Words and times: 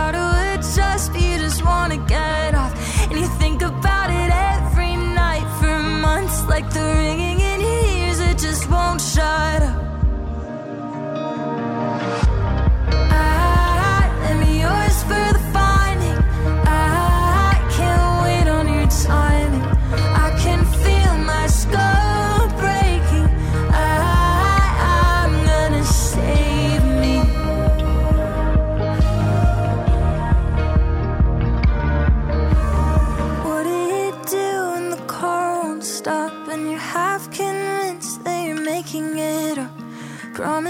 Try 0.00 0.12
to 0.12 0.26
adjust, 0.54 1.12
but 1.12 1.20
you 1.20 1.36
just 1.38 1.62
wanna 1.64 1.98
get 2.16 2.54
off? 2.54 2.72
And 3.10 3.18
you 3.20 3.28
think 3.42 3.60
about 3.62 4.08
it 4.20 4.30
every 4.56 4.94
night 4.96 5.46
for 5.58 5.74
months, 6.06 6.36
like 6.52 6.66
the 6.76 6.86
ringing 7.02 7.38
in 7.40 7.60
your 7.60 7.84
ears, 7.98 8.20
it 8.20 8.38
just 8.38 8.64
won't 8.70 9.00
shut 9.00 9.59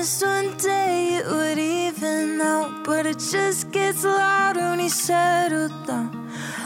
Promised 0.00 0.25
one 0.25 0.56
day 0.56 1.16
it 1.16 1.27
would 1.27 1.59
even 1.59 2.41
out, 2.41 2.84
but 2.84 3.05
it 3.05 3.19
just 3.19 3.71
gets 3.71 4.03
louder 4.03 4.61
when 4.71 4.81
you 4.81 4.88
settle 4.88 5.69
down. 5.84 6.09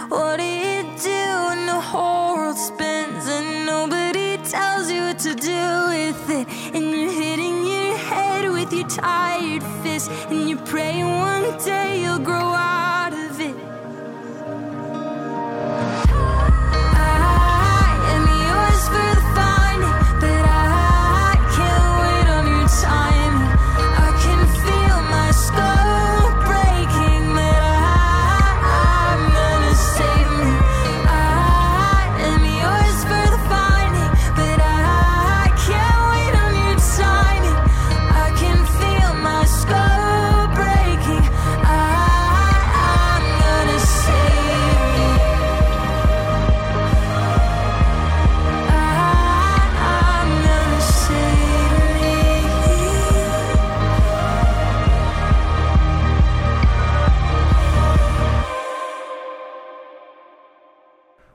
What 0.08 0.36
do 0.38 0.44
you 0.44 0.82
do 1.02 1.22
when 1.48 1.66
the 1.66 1.80
whole 1.80 2.36
world 2.36 2.56
spins 2.56 3.26
and 3.26 3.66
nobody 3.66 4.36
tells 4.44 4.88
you 4.88 5.00
what 5.00 5.18
to 5.18 5.34
do 5.34 5.64
with 5.94 6.30
it? 6.30 6.46
And 6.74 6.84
you're 6.92 7.10
hitting 7.10 7.66
your 7.66 7.96
head 7.96 8.52
with 8.52 8.72
your 8.72 8.86
tired 8.86 9.64
fist, 9.82 10.12
and 10.30 10.48
you're 10.48 10.64
praying 10.66 11.08
one 11.08 11.58
day 11.58 12.02
you'll 12.02 12.20
grow 12.20 12.54
out 12.54 12.73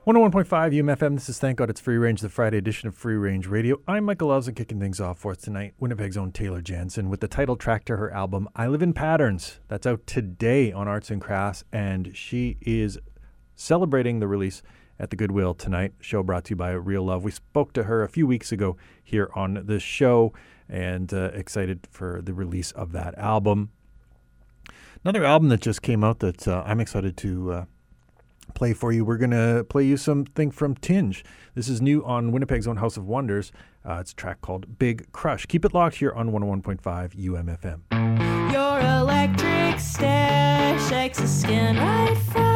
101.5 0.09 0.73
UMFM. 0.73 1.13
This 1.13 1.29
is 1.29 1.37
Thank 1.37 1.59
God 1.59 1.69
It's 1.69 1.79
Free 1.79 1.97
Range, 1.97 2.19
the 2.19 2.29
Friday 2.29 2.57
edition 2.57 2.87
of 2.87 2.95
Free 2.95 3.13
Range 3.13 3.45
Radio. 3.45 3.79
I'm 3.87 4.05
Michael 4.05 4.29
Lawson 4.29 4.55
kicking 4.55 4.79
things 4.79 4.99
off 4.99 5.19
for 5.19 5.33
us 5.33 5.37
tonight. 5.37 5.75
Winnipeg's 5.79 6.17
own 6.17 6.31
Taylor 6.31 6.63
Janzen 6.63 7.09
with 7.09 7.19
the 7.19 7.27
title 7.27 7.55
track 7.55 7.85
to 7.85 7.97
her 7.97 8.11
album, 8.11 8.49
I 8.55 8.65
Live 8.65 8.81
in 8.81 8.93
Patterns. 8.93 9.59
That's 9.67 9.85
out 9.85 10.07
today 10.07 10.71
on 10.71 10.87
Arts 10.87 11.11
and 11.11 11.21
Crafts, 11.21 11.63
and 11.71 12.17
she 12.17 12.57
is 12.59 12.97
celebrating 13.53 14.19
the 14.19 14.27
release 14.27 14.63
at 14.97 15.11
the 15.11 15.15
Goodwill 15.15 15.53
tonight. 15.53 15.93
Show 15.99 16.23
brought 16.23 16.45
to 16.45 16.53
you 16.53 16.55
by 16.55 16.71
Real 16.71 17.03
Love. 17.03 17.23
We 17.23 17.29
spoke 17.29 17.71
to 17.73 17.83
her 17.83 18.01
a 18.01 18.09
few 18.09 18.25
weeks 18.25 18.51
ago 18.51 18.77
here 19.03 19.29
on 19.35 19.61
this 19.67 19.83
show 19.83 20.33
and 20.67 21.13
uh, 21.13 21.29
excited 21.35 21.87
for 21.91 22.19
the 22.23 22.33
release 22.33 22.71
of 22.71 22.93
that 22.93 23.15
album. 23.19 23.69
Another 25.05 25.23
album 25.23 25.49
that 25.49 25.61
just 25.61 25.83
came 25.83 26.03
out 26.03 26.17
that 26.21 26.47
uh, 26.47 26.63
I'm 26.65 26.79
excited 26.79 27.15
to 27.17 27.51
uh, 27.51 27.65
play 28.53 28.73
for 28.73 28.91
you. 28.91 29.05
We're 29.05 29.17
going 29.17 29.31
to 29.31 29.65
play 29.69 29.85
you 29.85 29.97
something 29.97 30.51
from 30.51 30.75
Tinge. 30.75 31.23
This 31.55 31.69
is 31.69 31.81
new 31.81 32.03
on 32.05 32.31
Winnipeg's 32.31 32.67
own 32.67 32.77
House 32.77 32.97
of 32.97 33.05
Wonders. 33.05 33.51
Uh, 33.85 33.97
it's 34.01 34.11
a 34.11 34.15
track 34.15 34.41
called 34.41 34.77
Big 34.77 35.11
Crush. 35.11 35.45
Keep 35.45 35.65
it 35.65 35.73
locked 35.73 35.95
here 35.95 36.11
on 36.11 36.31
101.5 36.31 36.81
UMFM. 37.15 38.51
Your 38.51 38.79
electric 38.79 39.79
the 41.19 41.27
skin 41.27 41.75
right 41.77 42.17
from 42.31 42.48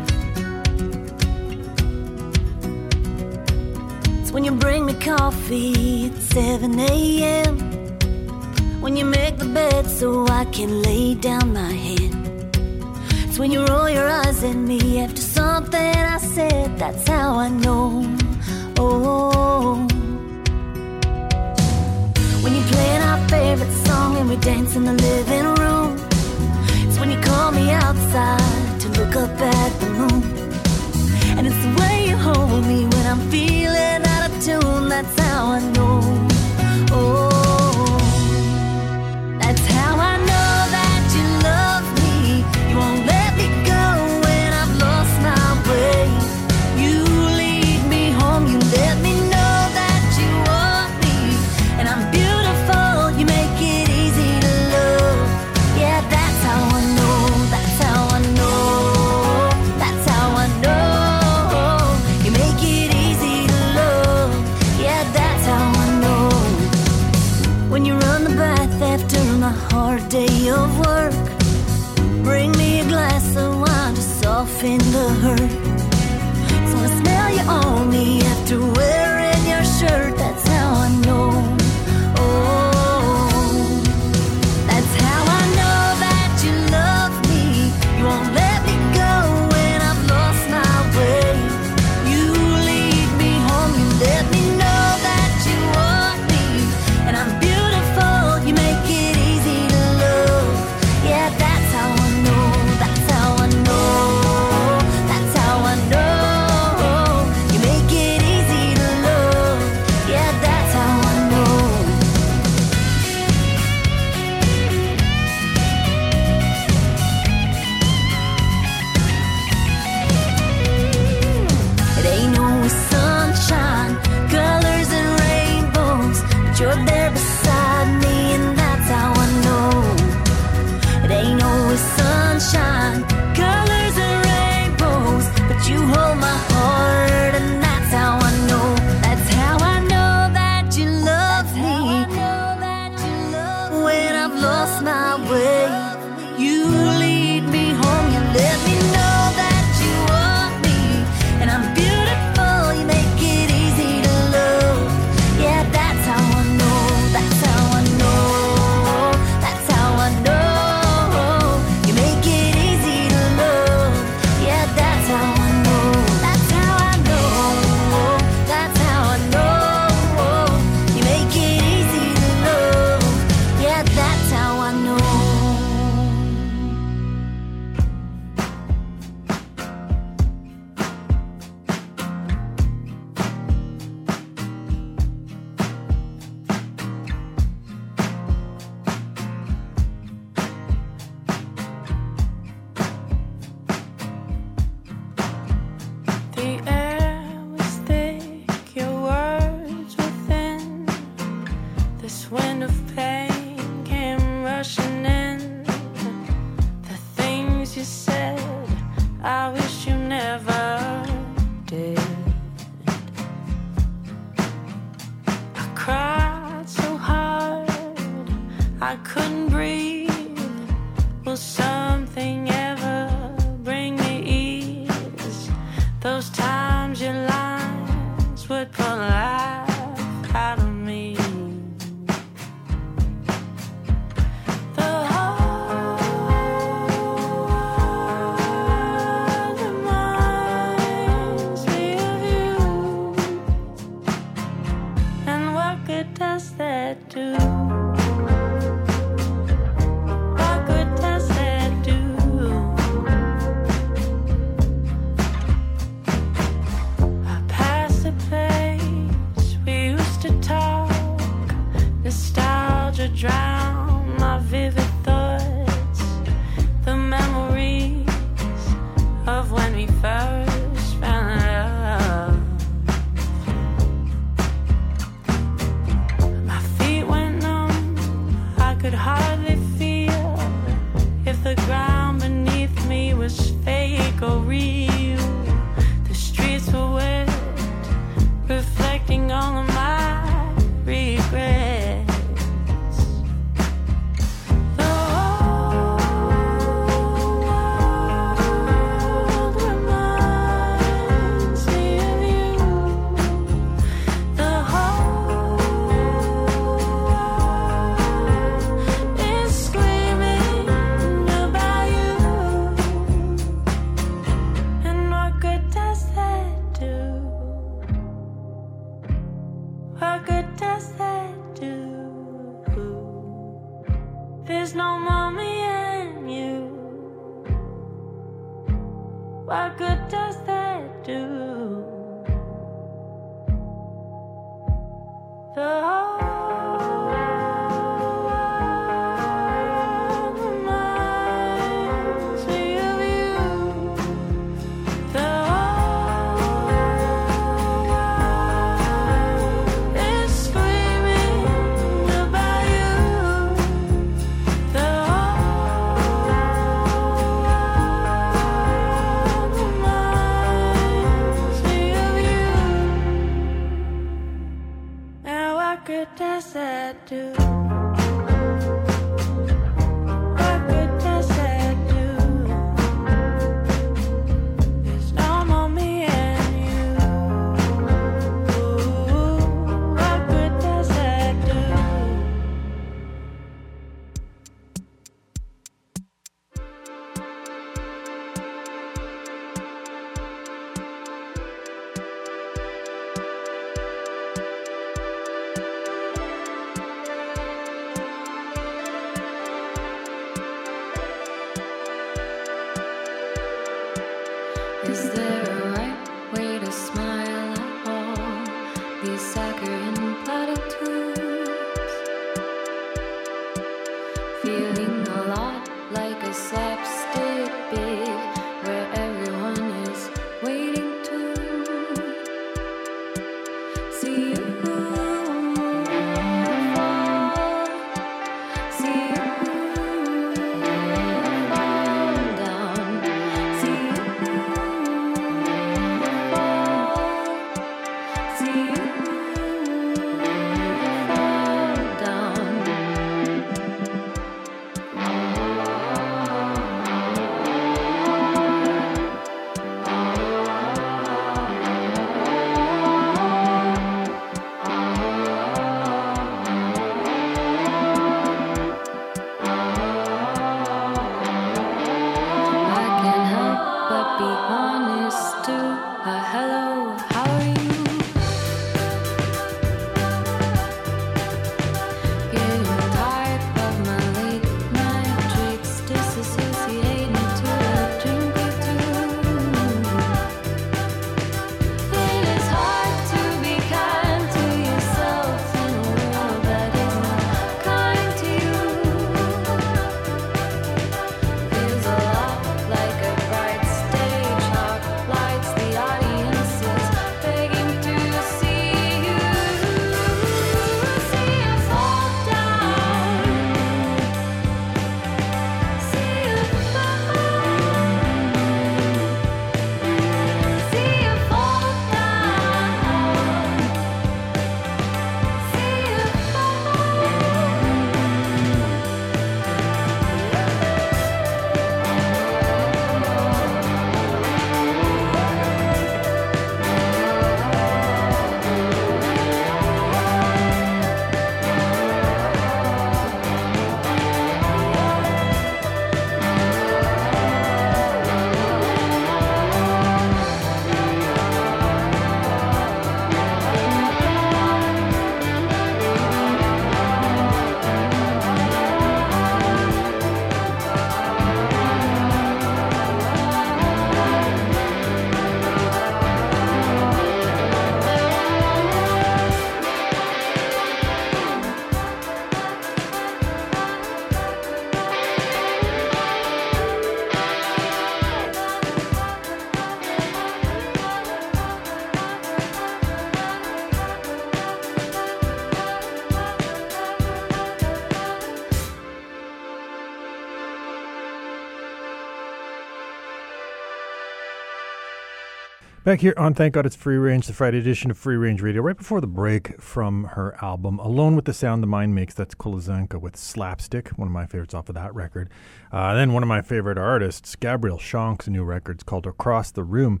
Back 585.86 586.00
here 586.00 586.14
on 586.16 586.34
Thank 586.34 586.54
God 586.54 586.66
It's 586.66 586.74
Free 586.74 586.96
Range, 586.96 587.24
the 587.24 587.32
Friday 587.32 587.58
edition 587.58 587.92
of 587.92 587.96
Free 587.96 588.16
Range 588.16 588.42
Radio. 588.42 588.60
Right 588.60 588.76
before 588.76 589.00
the 589.00 589.06
break 589.06 589.60
from 589.60 590.02
her 590.02 590.36
album, 590.42 590.80
Alone 590.80 591.14
with 591.14 591.26
the 591.26 591.32
Sound 591.32 591.62
the 591.62 591.68
Mind 591.68 591.94
Makes, 591.94 592.12
that's 592.14 592.34
Koleszenka 592.34 593.00
with 593.00 593.16
Slapstick, 593.16 593.90
one 593.90 594.08
of 594.08 594.12
my 594.12 594.26
favorites 594.26 594.52
off 594.52 594.68
of 594.68 594.74
that 594.74 594.92
record. 594.96 595.30
Uh, 595.70 595.94
then 595.94 596.12
one 596.12 596.24
of 596.24 596.28
my 596.28 596.42
favorite 596.42 596.76
artists, 596.76 597.36
Gabrielle 597.36 597.78
Shonk's 597.78 598.26
new 598.26 598.42
record, 598.42 598.84
called 598.84 599.06
Across 599.06 599.52
the 599.52 599.62
Room, 599.62 600.00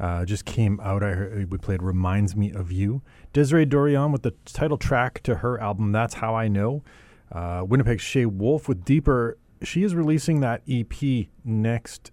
uh, 0.00 0.24
just 0.24 0.46
came 0.46 0.80
out. 0.80 1.02
I 1.02 1.10
heard, 1.10 1.52
we 1.52 1.58
played 1.58 1.82
Reminds 1.82 2.34
Me 2.34 2.50
of 2.50 2.72
You. 2.72 3.02
Desiree 3.34 3.66
Dorion 3.66 4.12
with 4.12 4.22
the 4.22 4.32
title 4.46 4.78
track 4.78 5.22
to 5.24 5.34
her 5.34 5.60
album, 5.60 5.92
That's 5.92 6.14
How 6.14 6.34
I 6.34 6.48
Know. 6.48 6.82
Uh, 7.30 7.62
Winnipeg's 7.62 8.00
Shay 8.00 8.24
Wolf 8.24 8.70
with 8.70 8.86
Deeper. 8.86 9.36
She 9.62 9.82
is 9.82 9.94
releasing 9.94 10.40
that 10.40 10.62
EP 10.66 11.26
next 11.44 12.10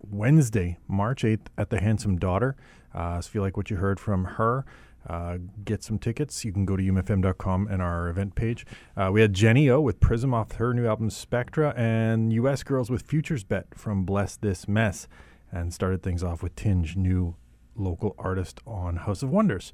Wednesday, 0.00 0.78
March 0.88 1.22
8th 1.22 1.46
at 1.56 1.70
the 1.70 1.80
Handsome 1.80 2.18
Daughter. 2.18 2.56
Uh, 2.94 3.20
so 3.20 3.28
if 3.28 3.34
you 3.34 3.40
like 3.40 3.56
what 3.56 3.70
you 3.70 3.76
heard 3.76 4.00
from 4.00 4.24
her, 4.24 4.64
uh, 5.08 5.38
get 5.64 5.82
some 5.82 5.98
tickets. 5.98 6.44
You 6.44 6.52
can 6.52 6.64
go 6.64 6.76
to 6.76 6.82
umfm.com 6.82 7.68
and 7.68 7.80
our 7.80 8.08
event 8.08 8.34
page. 8.34 8.66
Uh, 8.96 9.10
we 9.12 9.20
had 9.20 9.32
Jenny 9.32 9.70
O 9.70 9.80
with 9.80 10.00
Prism 10.00 10.34
off 10.34 10.52
her 10.52 10.74
new 10.74 10.86
album 10.86 11.10
Spectra, 11.10 11.72
and 11.76 12.32
US 12.32 12.62
Girls 12.62 12.90
with 12.90 13.02
Futures 13.02 13.44
Bet 13.44 13.66
from 13.74 14.04
Bless 14.04 14.36
This 14.36 14.66
Mess, 14.66 15.06
and 15.52 15.72
started 15.72 16.02
things 16.02 16.24
off 16.24 16.42
with 16.42 16.56
Tinge, 16.56 16.96
new 16.96 17.36
local 17.76 18.14
artist 18.18 18.60
on 18.66 18.96
House 18.96 19.22
of 19.22 19.30
Wonders. 19.30 19.72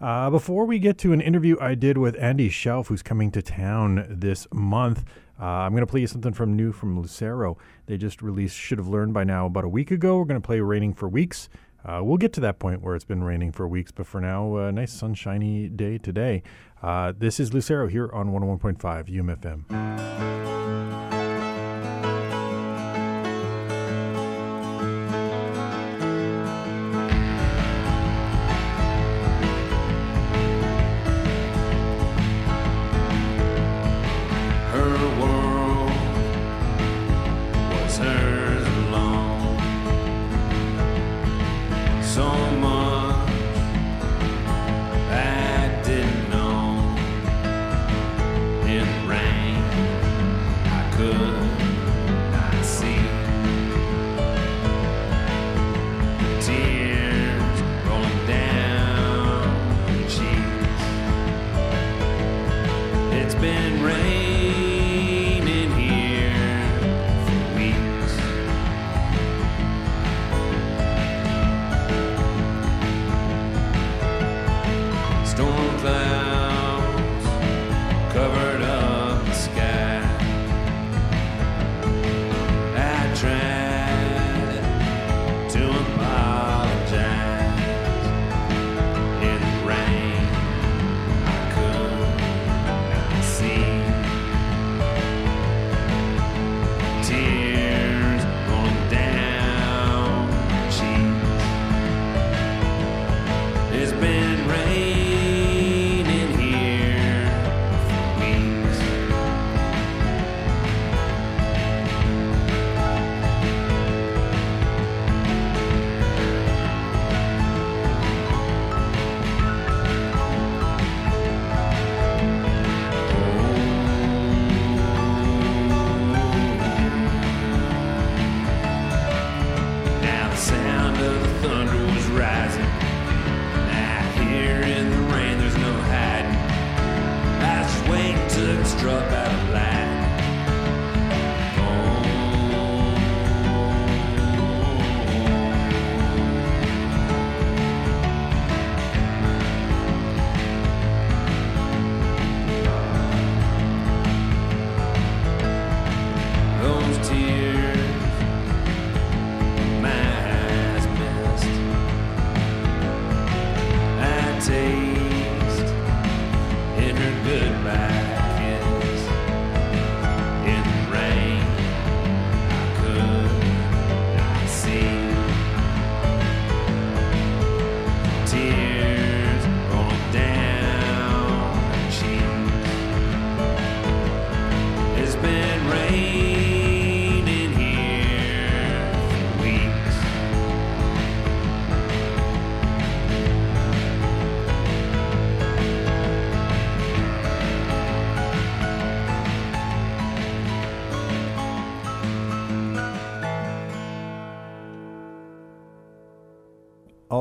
Uh, 0.00 0.30
before 0.30 0.64
we 0.64 0.80
get 0.80 0.98
to 0.98 1.12
an 1.12 1.20
interview 1.20 1.56
I 1.60 1.76
did 1.76 1.96
with 1.96 2.16
Andy 2.18 2.50
Shauf, 2.50 2.88
who's 2.88 3.04
coming 3.04 3.30
to 3.30 3.42
town 3.42 4.04
this 4.08 4.48
month, 4.52 5.04
uh, 5.40 5.44
I'm 5.44 5.72
going 5.72 5.82
to 5.82 5.86
play 5.86 6.00
you 6.00 6.06
something 6.06 6.32
from 6.32 6.56
new 6.56 6.72
from 6.72 7.00
Lucero. 7.00 7.58
They 7.86 7.96
just 7.96 8.22
released 8.22 8.56
Should 8.56 8.78
Have 8.78 8.88
Learned 8.88 9.14
by 9.14 9.24
Now 9.24 9.46
about 9.46 9.64
a 9.64 9.68
week 9.68 9.90
ago. 9.90 10.18
We're 10.18 10.24
going 10.24 10.40
to 10.40 10.46
play 10.46 10.60
Raining 10.60 10.94
for 10.94 11.08
Weeks. 11.08 11.48
Uh, 11.84 12.00
we'll 12.02 12.16
get 12.16 12.32
to 12.34 12.40
that 12.40 12.58
point 12.58 12.80
where 12.80 12.94
it's 12.94 13.04
been 13.04 13.24
raining 13.24 13.50
for 13.50 13.66
weeks, 13.66 13.90
but 13.90 14.06
for 14.06 14.20
now, 14.20 14.56
a 14.56 14.70
nice 14.70 14.92
sunshiny 14.92 15.68
day 15.68 15.98
today. 15.98 16.44
Uh, 16.80 17.12
this 17.16 17.40
is 17.40 17.52
Lucero 17.52 17.88
here 17.88 18.08
on 18.12 18.30
101.5 18.30 19.08
UMFM. 19.08 21.21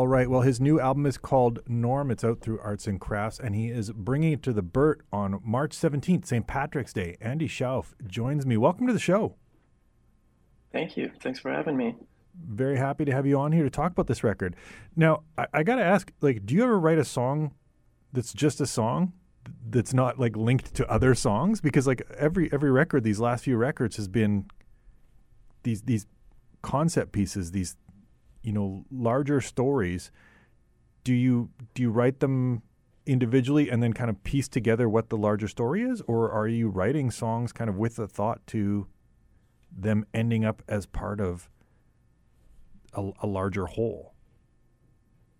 All 0.01 0.07
right. 0.07 0.27
Well, 0.27 0.41
his 0.41 0.59
new 0.59 0.79
album 0.79 1.05
is 1.05 1.19
called 1.19 1.59
Norm. 1.67 2.09
It's 2.09 2.23
out 2.23 2.39
through 2.41 2.59
Arts 2.61 2.87
and 2.87 2.99
Crafts, 2.99 3.39
and 3.39 3.53
he 3.53 3.69
is 3.69 3.91
bringing 3.91 4.33
it 4.33 4.41
to 4.41 4.51
the 4.51 4.63
Burt 4.63 5.05
on 5.13 5.39
March 5.45 5.77
17th, 5.77 6.25
St. 6.25 6.47
Patrick's 6.47 6.91
Day. 6.91 7.17
Andy 7.21 7.47
Shauf 7.47 7.93
joins 8.07 8.43
me. 8.43 8.57
Welcome 8.57 8.87
to 8.87 8.93
the 8.93 8.99
show. 8.99 9.35
Thank 10.71 10.97
you. 10.97 11.11
Thanks 11.21 11.39
for 11.39 11.51
having 11.51 11.77
me. 11.77 11.97
Very 12.33 12.77
happy 12.77 13.05
to 13.05 13.11
have 13.11 13.27
you 13.27 13.37
on 13.37 13.51
here 13.51 13.63
to 13.63 13.69
talk 13.69 13.91
about 13.91 14.07
this 14.07 14.23
record. 14.23 14.55
Now, 14.95 15.21
I, 15.37 15.45
I 15.53 15.61
got 15.61 15.75
to 15.75 15.83
ask, 15.83 16.11
like, 16.19 16.47
do 16.47 16.55
you 16.55 16.63
ever 16.63 16.79
write 16.79 16.97
a 16.97 17.05
song 17.05 17.53
that's 18.11 18.33
just 18.33 18.59
a 18.59 18.65
song 18.65 19.13
that's 19.69 19.93
not 19.93 20.17
like 20.17 20.35
linked 20.35 20.73
to 20.73 20.89
other 20.89 21.13
songs? 21.13 21.61
Because 21.61 21.85
like 21.85 22.01
every 22.17 22.51
every 22.51 22.71
record, 22.71 23.03
these 23.03 23.19
last 23.19 23.43
few 23.43 23.55
records 23.55 23.97
has 23.97 24.07
been 24.07 24.47
these 25.61 25.83
these 25.83 26.07
concept 26.63 27.11
pieces, 27.11 27.51
these 27.51 27.75
you 28.43 28.51
know 28.51 28.85
larger 28.91 29.41
stories. 29.41 30.11
Do 31.03 31.13
you 31.13 31.49
do 31.73 31.81
you 31.81 31.89
write 31.89 32.19
them 32.19 32.61
individually 33.05 33.69
and 33.69 33.81
then 33.81 33.93
kind 33.93 34.09
of 34.09 34.23
piece 34.23 34.47
together 34.47 34.87
what 34.87 35.09
the 35.09 35.17
larger 35.17 35.47
story 35.47 35.81
is, 35.81 36.01
or 36.07 36.31
are 36.31 36.47
you 36.47 36.69
writing 36.69 37.11
songs 37.11 37.51
kind 37.51 37.69
of 37.69 37.77
with 37.77 37.97
a 37.99 38.07
thought 38.07 38.45
to 38.47 38.87
them 39.75 40.05
ending 40.13 40.45
up 40.45 40.61
as 40.67 40.85
part 40.85 41.19
of 41.19 41.49
a, 42.93 43.11
a 43.21 43.27
larger 43.27 43.65
whole? 43.65 44.13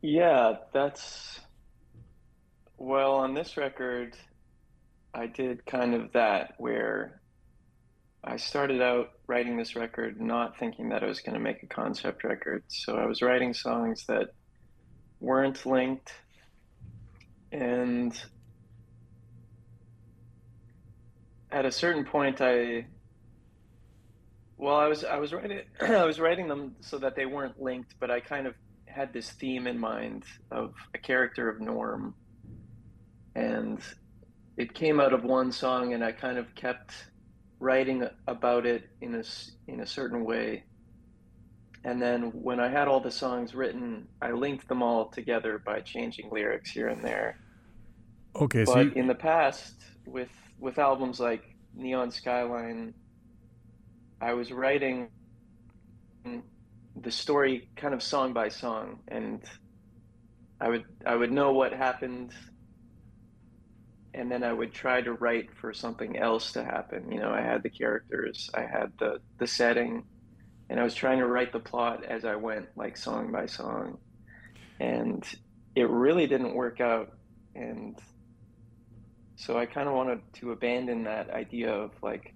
Yeah, 0.02 0.56
that's 0.74 1.42
well, 2.78 3.14
on 3.14 3.36
this 3.36 3.58
record, 3.58 4.18
I 5.14 5.28
did 5.28 5.66
kind 5.68 5.94
of 5.94 6.12
that 6.14 6.56
where 6.58 7.22
I 8.24 8.38
started 8.38 8.82
out 8.82 9.12
writing 9.32 9.56
this 9.56 9.78
record 9.78 10.20
not 10.20 10.60
thinking 10.60 10.90
that 10.90 11.04
I 11.04 11.08
was 11.08 11.22
going 11.22 11.36
to 11.36 11.40
make 11.40 11.64
a 11.64 11.66
concept 11.66 12.26
record. 12.26 12.64
So 12.68 12.98
I 12.98 13.06
was 13.06 13.22
writing 13.22 13.54
songs 13.54 14.06
that 14.08 14.34
weren't 15.22 15.66
linked 15.66 16.12
and 17.50 18.14
at 21.50 21.66
a 21.66 21.72
certain 21.72 22.04
point 22.04 22.42
I 22.42 22.88
well, 24.58 24.76
I 24.76 24.88
was 24.88 25.06
I 25.06 25.18
was 25.18 25.32
writing 25.32 25.62
I 25.82 26.04
was 26.04 26.20
writing 26.20 26.50
them 26.50 26.76
so 26.82 26.98
that 26.98 27.16
they 27.16 27.26
weren't 27.26 27.60
linked, 27.60 27.96
but 28.02 28.12
I 28.12 28.20
kind 28.20 28.46
of 28.46 28.54
had 28.86 29.14
this 29.14 29.32
theme 29.32 29.66
in 29.66 29.80
mind 29.80 30.26
of 30.52 30.74
a 30.94 30.98
character 30.98 31.48
of 31.48 31.62
Norm, 31.62 32.16
and 33.34 33.80
it 34.58 34.74
came 34.74 35.00
out 35.00 35.14
of 35.14 35.24
one 35.24 35.54
song, 35.54 35.94
and 35.94 36.04
I 36.04 36.12
kind 36.12 36.38
of 36.38 36.54
kept 36.54 36.94
writing 37.62 38.08
about 38.28 38.66
it 38.66 38.90
in 39.00 39.16
a 39.16 39.24
in 39.72 39.80
a 39.80 39.86
certain 39.86 40.26
way. 40.26 40.64
And 41.84 42.02
then 42.02 42.32
when 42.34 42.60
I 42.60 42.68
had 42.68 42.88
all 42.88 43.00
the 43.00 43.12
songs 43.12 43.56
written, 43.56 44.08
I 44.22 44.32
linked 44.32 44.68
them 44.68 44.84
all 44.84 45.06
together 45.06 45.60
by 45.60 45.80
changing 45.80 46.30
lyrics 46.30 46.72
here 46.72 46.90
and 46.90 47.04
there. 47.04 47.38
Okay, 48.36 48.66
but 48.66 48.74
so 48.74 48.80
you, 48.82 48.92
in 48.92 49.08
the 49.08 49.16
past, 49.16 49.76
with 50.06 50.30
with 50.60 50.80
albums 50.80 51.20
like 51.20 51.44
Neon 51.74 52.12
Skyline, 52.12 52.94
I 54.20 54.34
was 54.34 54.52
writing 54.52 55.10
the 56.96 57.12
story 57.12 57.70
kind 57.76 57.94
of 57.94 58.04
song 58.04 58.34
by 58.34 58.50
song, 58.50 59.00
and 59.08 59.42
I 60.60 60.70
would 60.70 60.86
I 61.06 61.16
would 61.16 61.32
know 61.32 61.54
what 61.54 61.74
happened, 61.74 62.32
and 64.14 64.32
then 64.32 64.44
I 64.44 64.52
would 64.52 64.74
try 64.74 65.02
to 65.02 65.14
write 65.14 65.56
for 65.56 65.74
something 65.74 66.18
else 66.18 66.52
to 66.54 66.64
happen. 66.64 67.12
You 67.12 67.20
know, 67.20 67.32
I 67.32 67.42
had 67.42 67.64
the 67.64 67.70
characters, 67.70 68.50
I 68.54 68.62
had 68.62 68.92
the 69.00 69.22
the 69.38 69.48
setting, 69.48 70.04
and 70.70 70.80
I 70.80 70.84
was 70.84 70.96
trying 70.96 71.20
to 71.20 71.28
write 71.28 71.54
the 71.54 71.60
plot 71.60 72.04
as 72.04 72.26
I 72.26 72.36
went, 72.36 72.68
like 72.76 72.98
song 72.98 73.32
by 73.32 73.46
song, 73.46 73.98
and 74.80 75.24
it 75.76 75.90
really 75.90 76.28
didn't 76.28 76.54
work 76.54 76.82
out, 76.82 77.14
and 77.56 77.98
so 79.36 79.58
I 79.58 79.66
kind 79.66 79.88
of 79.88 79.96
wanted 79.96 80.22
to 80.34 80.52
abandon 80.52 81.04
that 81.06 81.30
idea 81.30 81.74
of 81.74 81.92
like 82.02 82.34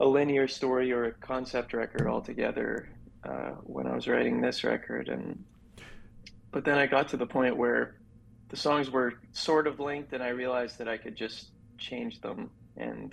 a 0.00 0.06
linear 0.06 0.48
story 0.48 0.92
or 0.92 1.04
a 1.04 1.12
concept 1.12 1.72
record 1.72 2.06
altogether 2.06 2.90
uh, 3.24 3.52
when 3.62 3.86
I 3.86 3.94
was 3.94 4.06
writing 4.06 4.40
this 4.40 4.64
record, 4.64 5.08
and 5.08 5.44
but 6.52 6.64
then 6.64 6.78
I 6.78 6.86
got 6.86 7.08
to 7.08 7.16
the 7.16 7.26
point 7.26 7.56
where 7.56 7.96
the 8.54 8.60
songs 8.60 8.88
were 8.88 9.14
sort 9.32 9.66
of 9.66 9.80
linked, 9.80 10.12
and 10.12 10.22
I 10.22 10.28
realized 10.28 10.78
that 10.78 10.88
I 10.88 10.96
could 10.96 11.16
just 11.16 11.48
change 11.76 12.20
them 12.20 12.50
and 12.76 13.12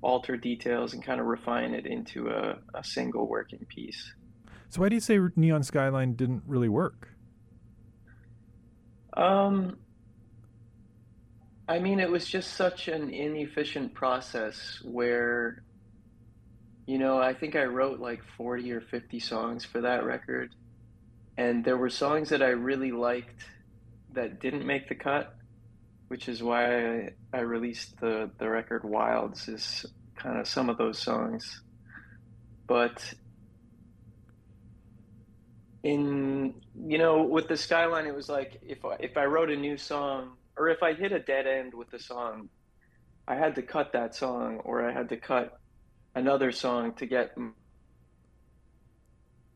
alter 0.00 0.38
details 0.38 0.94
and 0.94 1.04
kind 1.04 1.20
of 1.20 1.26
refine 1.26 1.74
it 1.74 1.84
into 1.84 2.28
a, 2.28 2.56
a 2.72 2.82
single 2.82 3.28
working 3.28 3.66
piece. 3.68 4.14
so 4.70 4.80
why 4.80 4.88
do 4.88 4.94
you 4.94 5.02
say 5.02 5.18
Neon 5.36 5.62
Skyline 5.62 6.14
didn't 6.14 6.44
really 6.46 6.70
work? 6.70 7.10
Um, 9.12 9.76
I 11.68 11.78
mean, 11.78 12.00
it 12.00 12.10
was 12.10 12.26
just 12.26 12.54
such 12.54 12.88
an 12.88 13.10
inefficient 13.10 13.92
process 13.92 14.80
where, 14.82 15.62
you 16.86 16.96
know, 16.96 17.18
I 17.18 17.34
think 17.34 17.54
I 17.54 17.64
wrote 17.64 18.00
like 18.00 18.22
40 18.38 18.72
or 18.72 18.80
50 18.80 19.20
songs 19.20 19.66
for 19.66 19.82
that 19.82 20.06
record. 20.06 20.54
And 21.36 21.62
there 21.62 21.76
were 21.76 21.90
songs 21.90 22.30
that 22.30 22.42
I 22.42 22.48
really 22.48 22.92
liked 22.92 23.44
that 24.14 24.40
didn't 24.40 24.66
make 24.66 24.88
the 24.88 24.94
cut, 24.94 25.34
which 26.08 26.28
is 26.28 26.42
why 26.42 26.64
I, 26.64 27.10
I 27.32 27.40
released 27.40 28.00
the, 28.00 28.30
the 28.38 28.48
record 28.48 28.84
Wilds, 28.84 29.48
is 29.48 29.86
kind 30.16 30.38
of 30.38 30.46
some 30.46 30.68
of 30.68 30.78
those 30.78 30.98
songs. 30.98 31.62
But 32.66 33.14
in, 35.82 36.54
you 36.86 36.98
know, 36.98 37.22
with 37.22 37.48
the 37.48 37.56
Skyline, 37.56 38.06
it 38.06 38.14
was 38.14 38.28
like 38.28 38.60
if 38.62 38.84
I, 38.84 38.96
if 39.00 39.16
I 39.16 39.24
wrote 39.24 39.50
a 39.50 39.56
new 39.56 39.76
song, 39.76 40.36
or 40.56 40.68
if 40.68 40.82
I 40.82 40.92
hit 40.94 41.12
a 41.12 41.18
dead 41.18 41.46
end 41.46 41.74
with 41.74 41.90
the 41.90 41.98
song, 41.98 42.48
I 43.26 43.36
had 43.36 43.54
to 43.56 43.62
cut 43.62 43.92
that 43.92 44.14
song 44.14 44.58
or 44.64 44.88
I 44.88 44.92
had 44.92 45.08
to 45.10 45.16
cut 45.16 45.58
another 46.14 46.52
song 46.52 46.92
to 46.94 47.06
get 47.06 47.36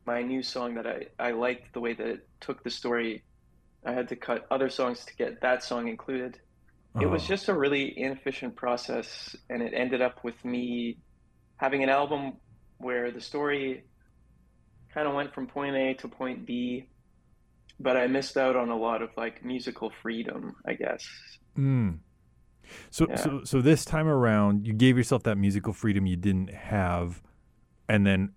my 0.06 0.22
new 0.22 0.42
song 0.42 0.74
that 0.74 0.86
I, 0.86 1.06
I 1.18 1.32
liked 1.32 1.74
the 1.74 1.80
way 1.80 1.92
that 1.92 2.06
it 2.06 2.28
took 2.40 2.62
the 2.62 2.70
story. 2.70 3.22
I 3.86 3.92
had 3.92 4.08
to 4.08 4.16
cut 4.16 4.46
other 4.50 4.68
songs 4.68 5.04
to 5.06 5.14
get 5.16 5.40
that 5.42 5.62
song 5.62 5.88
included. 5.88 6.38
It 7.00 7.06
was 7.06 7.22
Oh. 7.24 7.26
just 7.28 7.48
a 7.48 7.54
really 7.54 7.96
inefficient 7.98 8.56
process, 8.56 9.36
and 9.48 9.62
it 9.62 9.72
ended 9.74 10.02
up 10.02 10.24
with 10.24 10.42
me 10.44 10.98
having 11.56 11.82
an 11.82 11.88
album 11.88 12.32
where 12.78 13.10
the 13.10 13.20
story 13.20 13.84
kind 14.92 15.06
of 15.06 15.14
went 15.14 15.34
from 15.34 15.46
point 15.46 15.76
A 15.76 15.94
to 15.94 16.08
point 16.08 16.46
B, 16.46 16.88
but 17.78 17.96
I 17.96 18.06
missed 18.06 18.36
out 18.36 18.56
on 18.56 18.70
a 18.70 18.76
lot 18.76 19.02
of 19.02 19.10
like 19.16 19.44
musical 19.44 19.90
freedom, 20.02 20.56
I 20.66 20.74
guess. 20.74 21.06
Mm. 21.56 22.00
So, 22.90 23.06
Yeah. 23.08 23.16
so, 23.16 23.44
so 23.44 23.60
this 23.62 23.84
time 23.84 24.08
around, 24.08 24.66
you 24.66 24.72
gave 24.72 24.96
yourself 24.96 25.22
that 25.24 25.36
musical 25.36 25.72
freedom 25.72 26.06
you 26.06 26.16
didn't 26.16 26.50
have, 26.52 27.22
and 27.88 28.06
then 28.06 28.32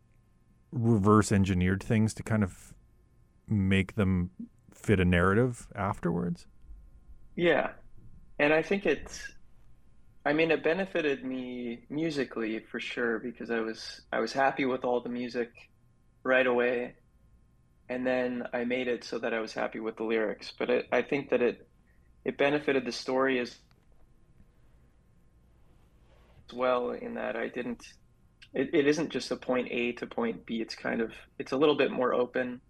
reverse 0.71 1.31
engineered 1.31 1.81
things 1.81 2.13
to 2.13 2.23
kind 2.23 2.43
of 2.43 2.73
make 3.47 3.95
them 3.95 4.29
fit 4.81 4.99
a 4.99 5.05
narrative 5.05 5.67
afterwards. 5.75 6.45
Yeah. 7.35 7.71
And 8.39 8.53
I 8.53 8.61
think 8.61 8.85
it's 8.85 9.21
I 10.25 10.33
mean 10.33 10.51
it 10.51 10.63
benefited 10.63 11.23
me 11.23 11.85
musically 11.89 12.59
for 12.59 12.79
sure 12.79 13.19
because 13.19 13.51
I 13.51 13.59
was 13.59 14.01
I 14.11 14.19
was 14.19 14.33
happy 14.33 14.65
with 14.65 14.83
all 14.83 15.01
the 15.01 15.09
music 15.09 15.51
right 16.23 16.47
away. 16.47 16.95
And 17.89 18.05
then 18.05 18.43
I 18.53 18.65
made 18.65 18.87
it 18.87 19.03
so 19.03 19.17
that 19.19 19.33
I 19.33 19.39
was 19.39 19.53
happy 19.53 19.79
with 19.79 19.97
the 19.97 20.03
lyrics. 20.03 20.53
But 20.57 20.69
it, 20.69 20.87
I 20.91 21.01
think 21.01 21.29
that 21.31 21.41
it 21.41 21.67
it 22.23 22.37
benefited 22.37 22.85
the 22.85 22.91
story 22.91 23.39
as 23.39 23.57
well 26.53 26.91
in 26.91 27.15
that 27.15 27.35
I 27.35 27.47
didn't 27.47 27.83
it, 28.53 28.73
it 28.73 28.87
isn't 28.87 29.09
just 29.09 29.31
a 29.31 29.35
point 29.35 29.67
A 29.71 29.91
to 29.93 30.07
point 30.07 30.45
B. 30.45 30.61
It's 30.61 30.75
kind 30.75 31.01
of 31.01 31.11
it's 31.37 31.51
a 31.51 31.57
little 31.57 31.75
bit 31.75 31.91
more 31.91 32.13
open 32.13 32.61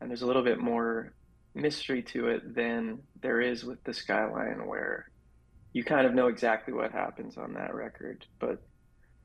and 0.00 0.10
there's 0.10 0.22
a 0.22 0.26
little 0.26 0.44
bit 0.44 0.58
more 0.58 1.12
mystery 1.56 2.02
to 2.02 2.28
it 2.28 2.54
than 2.54 2.98
there 3.22 3.40
is 3.40 3.64
with 3.64 3.82
the 3.84 3.92
skyline 3.94 4.66
where 4.66 5.10
you 5.72 5.82
kind 5.82 6.06
of 6.06 6.14
know 6.14 6.26
exactly 6.28 6.72
what 6.74 6.92
happens 6.92 7.36
on 7.38 7.54
that 7.54 7.74
record 7.74 8.24
but 8.38 8.62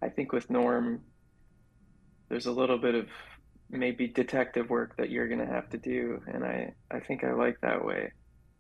i 0.02 0.08
think 0.10 0.32
with 0.32 0.50
norm 0.50 1.02
there's 2.30 2.46
a 2.46 2.52
little 2.52 2.78
bit 2.78 2.96
of 2.96 3.08
maybe 3.70 4.08
detective 4.08 4.70
work 4.70 4.96
that 4.98 5.10
you're 5.10 5.28
going 5.28 5.40
to 5.46 5.46
have 5.54 5.70
to 5.70 5.78
do 5.78 6.22
and 6.28 6.44
i 6.46 6.74
i 6.90 7.00
think 7.00 7.24
i 7.24 7.32
like 7.34 7.60
that 7.62 7.84
way 7.84 8.12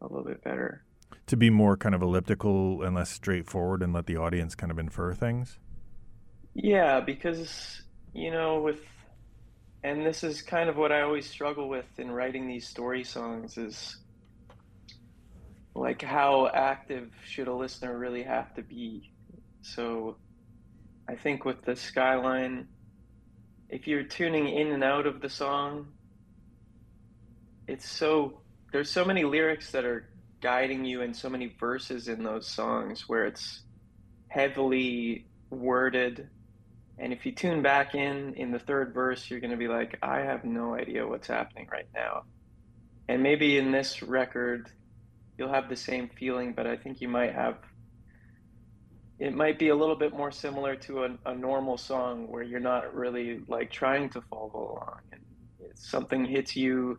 a 0.02 0.06
little 0.06 0.24
bit 0.26 0.44
better 0.44 0.84
To 1.28 1.38
be 1.38 1.50
more 1.50 1.78
kind 1.78 1.96
of 1.96 2.02
elliptical 2.02 2.82
and 2.84 2.96
less 2.96 3.10
straightforward, 3.10 3.82
and 3.84 3.94
let 3.94 4.06
the 4.06 4.18
audience 4.18 4.56
kind 4.56 4.72
of 4.72 4.80
infer 4.80 5.14
things. 5.14 5.60
yeah 6.56 7.00
because 7.00 7.82
you 8.14 8.32
know 8.32 8.60
with 8.62 8.82
and 9.84 10.06
this 10.06 10.24
is 10.24 10.42
kind 10.42 10.70
of 10.70 10.78
what 10.78 10.92
i 10.92 11.02
always 11.02 11.30
struggle 11.30 11.68
with 11.68 11.86
in 11.98 12.12
writing 12.12 12.48
these 12.48 12.68
story 12.68 13.04
songs 13.04 13.58
is 13.58 13.98
like 15.76 16.02
how 16.02 16.48
active 16.54 17.10
should 17.26 17.48
a 17.48 17.54
listener 17.54 17.98
really 17.98 18.24
have 18.24 18.54
to 18.54 18.62
be? 18.62 19.12
So 19.62 20.18
i 21.08 21.16
think 21.16 21.46
with 21.46 21.64
the 21.64 21.76
skyline 21.76 22.68
if 23.70 23.88
you're 23.88 24.04
tuning 24.04 24.50
in 24.50 24.68
and 24.68 24.84
out 24.84 25.08
of 25.08 25.22
the 25.22 25.30
song 25.30 25.88
it's 27.68 27.90
so 27.90 28.42
there's 28.72 28.90
so 28.90 29.06
many 29.06 29.24
lyrics 29.24 29.72
that 29.72 29.86
are 29.86 30.10
guiding 30.42 30.86
you 30.86 31.02
and 31.02 31.16
so 31.16 31.30
many 31.30 31.56
verses 31.60 32.08
in 32.08 32.24
those 32.24 32.48
songs 32.48 33.08
where 33.08 33.26
it's 33.26 33.64
heavily 34.28 35.26
worded 35.50 36.30
and 37.02 37.12
if 37.12 37.26
you 37.26 37.32
tune 37.32 37.64
back 37.64 37.96
in 37.96 38.34
in 38.36 38.52
the 38.52 38.60
third 38.60 38.94
verse 38.94 39.30
you're 39.30 39.40
going 39.40 39.52
to 39.52 39.58
be 39.58 39.68
like 39.68 39.98
i 40.02 40.20
have 40.20 40.46
no 40.46 40.76
idea 40.76 41.06
what's 41.06 41.28
happening 41.28 41.68
right 41.72 41.88
now. 41.94 42.24
And 43.10 43.22
maybe 43.24 43.58
in 43.58 43.72
this 43.72 44.02
record 44.02 44.70
you'll 45.38 45.52
have 45.52 45.68
the 45.68 45.76
same 45.76 46.10
feeling 46.18 46.54
but 46.54 46.68
i 46.68 46.78
think 46.78 47.02
you 47.02 47.10
might 47.10 47.34
have 47.34 47.58
it 49.20 49.36
might 49.36 49.60
be 49.60 49.70
a 49.70 49.76
little 49.76 49.96
bit 49.96 50.14
more 50.14 50.32
similar 50.32 50.76
to 50.76 51.04
a, 51.04 51.18
a 51.26 51.36
normal 51.36 51.78
song 51.78 52.28
where 52.28 52.44
you're 52.44 52.60
not 52.60 52.96
really 52.96 53.42
like 53.48 53.72
trying 53.72 54.10
to 54.10 54.22
follow 54.30 54.52
along 54.54 55.00
and 55.12 55.22
something 55.76 56.26
hits 56.26 56.56
you 56.56 56.98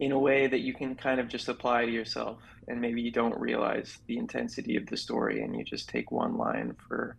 in 0.00 0.12
a 0.12 0.18
way 0.18 0.46
that 0.46 0.60
you 0.60 0.74
can 0.74 0.94
kind 0.94 1.20
of 1.20 1.28
just 1.28 1.48
apply 1.48 1.84
to 1.84 1.92
yourself 1.92 2.38
and 2.68 2.80
maybe 2.80 3.00
you 3.00 3.10
don't 3.10 3.38
realize 3.38 3.98
the 4.06 4.18
intensity 4.18 4.76
of 4.76 4.86
the 4.86 4.96
story 4.96 5.42
and 5.42 5.56
you 5.56 5.64
just 5.64 5.88
take 5.88 6.10
one 6.10 6.36
line 6.36 6.74
for 6.88 7.16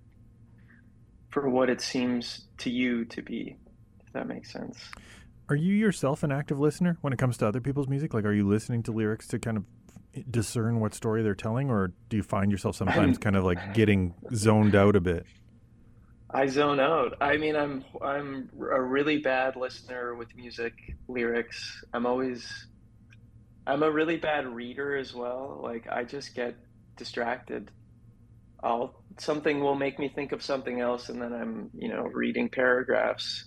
for 1.31 1.49
what 1.49 1.69
it 1.69 1.81
seems 1.81 2.45
to 2.57 2.69
you 2.69 3.05
to 3.05 3.21
be 3.21 3.57
if 4.05 4.13
that 4.13 4.27
makes 4.27 4.51
sense 4.51 4.77
Are 5.49 5.55
you 5.55 5.73
yourself 5.73 6.23
an 6.23 6.31
active 6.31 6.59
listener 6.59 6.97
when 7.01 7.11
it 7.13 7.19
comes 7.19 7.37
to 7.37 7.47
other 7.47 7.59
people's 7.59 7.89
music? 7.89 8.13
Like, 8.13 8.23
are 8.23 8.33
you 8.33 8.47
listening 8.47 8.83
to 8.83 8.91
lyrics 8.93 9.27
to 9.27 9.39
kind 9.39 9.57
of 9.57 9.65
discern 10.29 10.79
what 10.79 10.93
story 10.93 11.23
they're 11.23 11.35
telling, 11.35 11.69
or 11.69 11.93
do 12.09 12.17
you 12.17 12.23
find 12.23 12.51
yourself 12.51 12.75
sometimes 12.75 13.17
kind 13.17 13.35
of 13.35 13.43
like 13.43 13.73
getting 13.73 14.13
zoned 14.33 14.75
out 14.75 14.95
a 14.95 15.01
bit? 15.01 15.25
I 16.29 16.47
zone 16.47 16.79
out. 16.79 17.17
I 17.19 17.37
mean, 17.37 17.55
I'm 17.55 17.83
I'm 18.01 18.49
a 18.59 18.81
really 18.81 19.17
bad 19.17 19.55
listener 19.57 20.15
with 20.15 20.33
music 20.35 20.73
lyrics. 21.07 21.83
I'm 21.93 22.05
always 22.05 22.67
I'm 23.67 23.83
a 23.83 23.91
really 23.91 24.17
bad 24.17 24.47
reader 24.47 24.95
as 24.95 25.13
well. 25.13 25.59
Like 25.61 25.87
I 25.89 26.03
just 26.03 26.33
get 26.35 26.55
distracted. 26.95 27.71
I'll 28.63 29.00
something 29.19 29.61
will 29.61 29.75
make 29.75 29.99
me 29.99 30.09
think 30.09 30.31
of 30.31 30.41
something 30.43 30.79
else 30.79 31.09
and 31.09 31.21
then 31.21 31.33
I'm, 31.33 31.69
you 31.77 31.89
know, 31.89 32.03
reading 32.03 32.49
paragraphs 32.49 33.45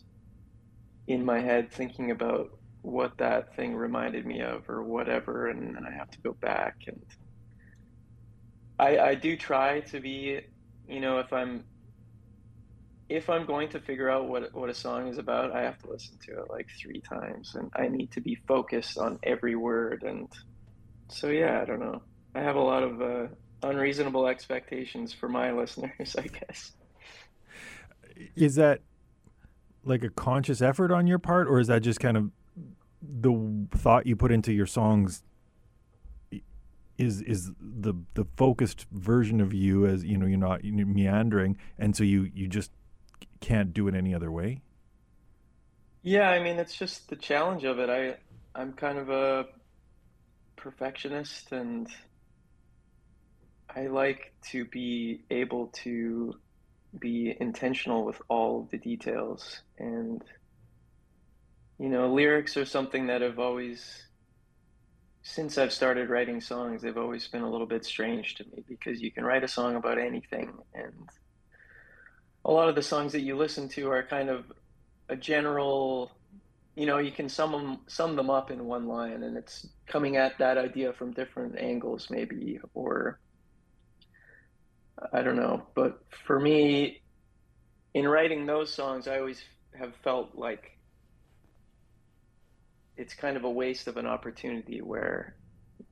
in 1.07 1.25
my 1.25 1.41
head 1.41 1.73
thinking 1.73 2.11
about 2.11 2.49
what 2.83 3.17
that 3.19 3.55
thing 3.57 3.75
reminded 3.75 4.27
me 4.27 4.41
of 4.41 4.69
or 4.69 4.83
whatever 4.83 5.49
and 5.49 5.75
then 5.75 5.85
I 5.87 5.97
have 5.97 6.11
to 6.11 6.21
go 6.21 6.37
back 6.41 6.77
and 6.87 7.01
I 8.79 8.99
I 8.99 9.15
do 9.15 9.37
try 9.37 9.81
to 9.81 10.01
be, 10.01 10.41
you 10.89 11.01
know, 11.01 11.19
if 11.19 11.33
I'm 11.33 11.65
if 13.09 13.29
I'm 13.29 13.47
going 13.47 13.69
to 13.71 13.81
figure 13.81 14.11
out 14.11 14.29
what 14.29 14.55
what 14.55 14.71
a 14.71 14.75
song 14.75 15.09
is 15.09 15.19
about, 15.19 15.53
I 15.53 15.63
have 15.63 15.79
to 15.81 15.91
listen 15.91 16.19
to 16.27 16.33
it 16.41 16.51
like 16.51 16.69
three 16.81 17.03
times, 17.09 17.55
and 17.55 17.71
I 17.77 17.89
need 17.89 18.13
to 18.13 18.21
be 18.21 18.37
focused 18.49 18.99
on 18.99 19.19
every 19.23 19.57
word. 19.57 20.03
And 20.03 20.29
so, 21.11 21.29
yeah, 21.29 21.61
I 21.61 21.65
don't 21.65 21.81
know. 21.81 22.03
I 22.35 22.41
have 22.41 22.57
a 22.57 22.61
lot 22.61 22.83
of 22.83 23.03
uh, 23.03 23.27
unreasonable 23.65 24.27
expectations 24.27 25.13
for 25.13 25.29
my 25.29 25.53
listeners, 25.53 26.17
I 26.19 26.27
guess. 26.27 26.73
Is 28.37 28.55
that 28.57 28.81
like 29.85 30.05
a 30.05 30.11
conscious 30.11 30.63
effort 30.63 30.91
on 30.91 31.07
your 31.07 31.19
part, 31.19 31.49
or 31.49 31.59
is 31.59 31.67
that 31.69 31.83
just 31.83 32.01
kind 32.01 32.17
of 32.17 32.31
the 33.03 33.67
thought 33.77 34.07
you 34.07 34.17
put 34.17 34.33
into 34.33 34.53
your 34.53 34.67
songs? 34.67 35.23
Is 36.97 37.23
is 37.23 37.51
the 37.61 37.95
the 38.15 38.25
focused 38.37 38.87
version 38.93 39.41
of 39.41 39.53
you 39.53 39.85
as 39.85 40.05
you 40.05 40.17
know 40.17 40.27
you're 40.27 40.39
not 40.39 40.65
you're 40.65 40.87
meandering, 40.87 41.57
and 41.77 41.97
so 41.97 42.05
you 42.05 42.31
you 42.33 42.47
just 42.47 42.71
can't 43.41 43.75
do 43.75 43.89
it 43.89 43.95
any 43.95 44.15
other 44.15 44.31
way? 44.31 44.63
Yeah, 46.03 46.29
I 46.29 46.41
mean, 46.43 46.59
it's 46.59 46.77
just 46.77 47.09
the 47.09 47.17
challenge 47.17 47.65
of 47.65 47.79
it. 47.81 47.91
I 47.91 48.17
I'm 48.55 48.75
kind 48.75 48.99
of 48.99 49.11
a 49.11 49.47
perfectionist 50.57 51.51
and 51.51 51.89
I 53.69 53.87
like 53.87 54.33
to 54.51 54.65
be 54.65 55.25
able 55.31 55.69
to 55.85 56.35
be 56.99 57.37
intentional 57.41 58.05
with 58.05 58.21
all 58.29 58.69
the 58.71 58.79
details 58.79 59.61
and 59.79 60.23
you 61.79 61.89
know, 61.89 62.13
lyrics 62.13 62.57
are 62.57 62.65
something 62.65 63.09
that 63.09 63.21
have 63.21 63.39
always 63.39 64.05
since 65.23 65.57
I've 65.57 65.73
started 65.73 66.11
writing 66.11 66.41
songs, 66.41 66.83
they've 66.83 66.99
always 66.99 67.27
been 67.29 67.43
a 67.43 67.51
little 67.51 67.67
bit 67.67 67.85
strange 67.85 68.35
to 68.35 68.45
me 68.45 68.63
because 68.69 69.01
you 69.01 69.11
can 69.11 69.25
write 69.25 69.43
a 69.43 69.49
song 69.49 69.75
about 69.75 69.99
anything 69.99 70.53
and 70.75 71.09
a 72.45 72.53
lot 72.53 72.69
of 72.69 72.75
the 72.75 72.83
songs 72.83 73.13
that 73.13 73.23
you 73.23 73.35
listen 73.37 73.69
to 73.71 73.91
are 73.91 74.03
kind 74.03 74.29
of 74.29 74.45
a 75.09 75.17
general 75.17 76.13
you 76.77 76.87
know 76.87 76.99
you 76.99 77.13
can 77.13 77.29
sum 77.29 77.53
them 77.53 77.79
sum 77.87 78.17
them 78.17 78.31
up 78.31 78.51
in 78.51 78.65
one 78.65 78.87
line 78.87 79.23
and 79.23 79.37
it's 79.37 79.67
coming 79.87 80.17
at 80.17 80.37
that 80.39 80.59
idea 80.59 80.93
from 80.93 81.13
different 81.13 81.59
angles 81.59 82.09
maybe 82.11 82.59
or 82.75 83.19
i 85.13 85.23
don't 85.23 85.37
know 85.37 85.63
but 85.75 86.01
for 86.27 86.39
me 86.39 87.03
in 87.95 88.07
writing 88.07 88.47
those 88.47 88.73
songs 88.73 89.09
i 89.09 89.19
always 89.19 89.43
have 89.79 89.95
felt 90.03 90.35
like 90.35 90.79
it's 92.97 93.15
kind 93.15 93.37
of 93.37 93.45
a 93.45 93.51
waste 93.51 93.89
of 93.89 93.97
an 93.97 94.07
opportunity 94.07 94.81
where 94.81 95.37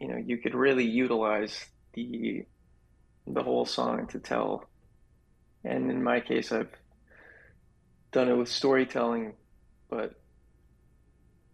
you 0.01 0.09
know 0.09 0.17
you 0.17 0.39
could 0.39 0.55
really 0.55 0.85
utilize 0.85 1.67
the 1.95 2.45
the 3.27 3.43
whole 3.43 3.65
song 3.65 4.07
to 4.07 4.19
tell 4.19 4.69
and 5.65 5.91
in 5.91 6.03
my 6.03 6.21
case, 6.21 6.51
I've 6.53 6.73
done 8.11 8.29
it 8.29 8.37
with 8.37 8.49
storytelling. 8.49 9.35
But 9.89 10.15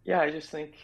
yeah, 0.04 0.20
I 0.20 0.30
just 0.30 0.50
think 0.50 0.74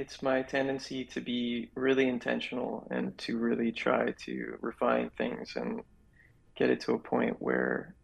it's 0.00 0.22
my 0.22 0.40
tendency 0.40 1.04
to 1.04 1.20
be 1.20 1.70
really 1.74 2.08
intentional 2.08 2.88
and 2.90 3.16
to 3.18 3.36
really 3.36 3.70
try 3.70 4.12
to 4.24 4.56
refine 4.62 5.10
things 5.18 5.52
and 5.56 5.82
get 6.56 6.70
it 6.70 6.80
to 6.80 6.94
a 6.94 6.98
point 6.98 7.36
where 7.38 7.94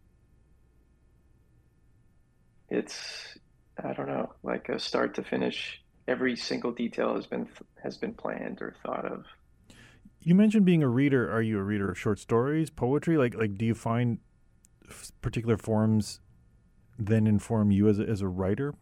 it's 2.69 3.35
I 3.83 3.93
don't 3.93 4.07
know, 4.07 4.33
like 4.43 4.69
a 4.69 4.79
start 4.79 5.15
to 5.15 5.23
finish. 5.23 5.81
Every 6.07 6.35
single 6.35 6.71
detail 6.71 7.15
has 7.15 7.25
been 7.25 7.47
has 7.83 7.97
been 7.97 8.13
planned 8.13 8.61
or 8.61 8.75
thought 8.85 9.05
of. 9.05 9.25
You 10.19 10.35
mentioned 10.35 10.65
being 10.65 10.83
a 10.83 10.87
reader. 10.87 11.31
Are 11.31 11.41
you 11.41 11.57
a 11.57 11.63
reader 11.63 11.89
of 11.89 11.97
short 11.97 12.19
stories, 12.19 12.69
poetry? 12.69 13.17
Like, 13.17 13.33
like, 13.33 13.57
do 13.57 13.65
you 13.65 13.73
find 13.73 14.19
particular 15.21 15.57
forms 15.57 16.19
then 16.99 17.25
inform 17.25 17.71
you 17.71 17.87
as 17.87 17.99
a, 17.99 18.03
as 18.03 18.21
a 18.21 18.27
writer? 18.27 18.75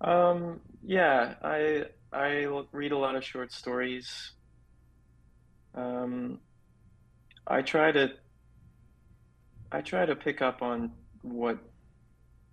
Um, 0.00 0.60
yeah, 0.86 1.34
I 1.42 1.86
I 2.12 2.46
read 2.72 2.92
a 2.92 2.98
lot 2.98 3.16
of 3.16 3.24
short 3.24 3.52
stories. 3.52 4.32
Um, 5.74 6.38
I 7.46 7.62
try 7.62 7.90
to 7.90 8.10
I 9.72 9.80
try 9.80 10.06
to 10.06 10.14
pick 10.14 10.40
up 10.42 10.62
on 10.62 10.92
what 11.22 11.58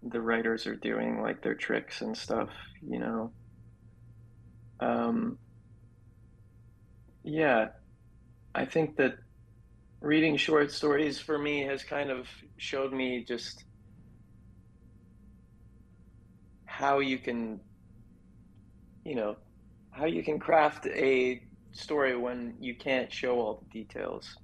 the 0.02 0.20
writers 0.20 0.66
are 0.66 0.76
doing, 0.76 1.22
like 1.22 1.44
their 1.44 1.54
tricks 1.56 2.02
and 2.02 2.18
stuff, 2.18 2.50
you 2.82 3.00
know. 3.00 3.34
Um, 4.80 5.38
yeah, 7.24 7.68
I 8.56 8.66
think 8.66 8.98
that 8.98 9.16
reading 10.02 10.38
short 10.38 10.72
stories 10.72 11.20
for 11.20 11.38
me 11.38 11.66
has 11.66 11.84
kind 11.84 12.10
of 12.12 12.28
showed 12.58 12.94
me 12.94 13.26
just 13.28 13.64
how 16.66 17.00
you 17.00 17.20
can, 17.20 17.62
you 19.04 19.16
know, 19.16 19.36
how 19.92 20.06
you 20.06 20.24
can 20.24 20.40
craft 20.40 20.86
a 20.88 21.42
story 21.72 22.16
when 22.16 22.56
you 22.60 22.76
can't 22.76 23.12
show 23.12 23.40
all 23.40 23.64
the 23.64 23.80
details. 23.80 24.36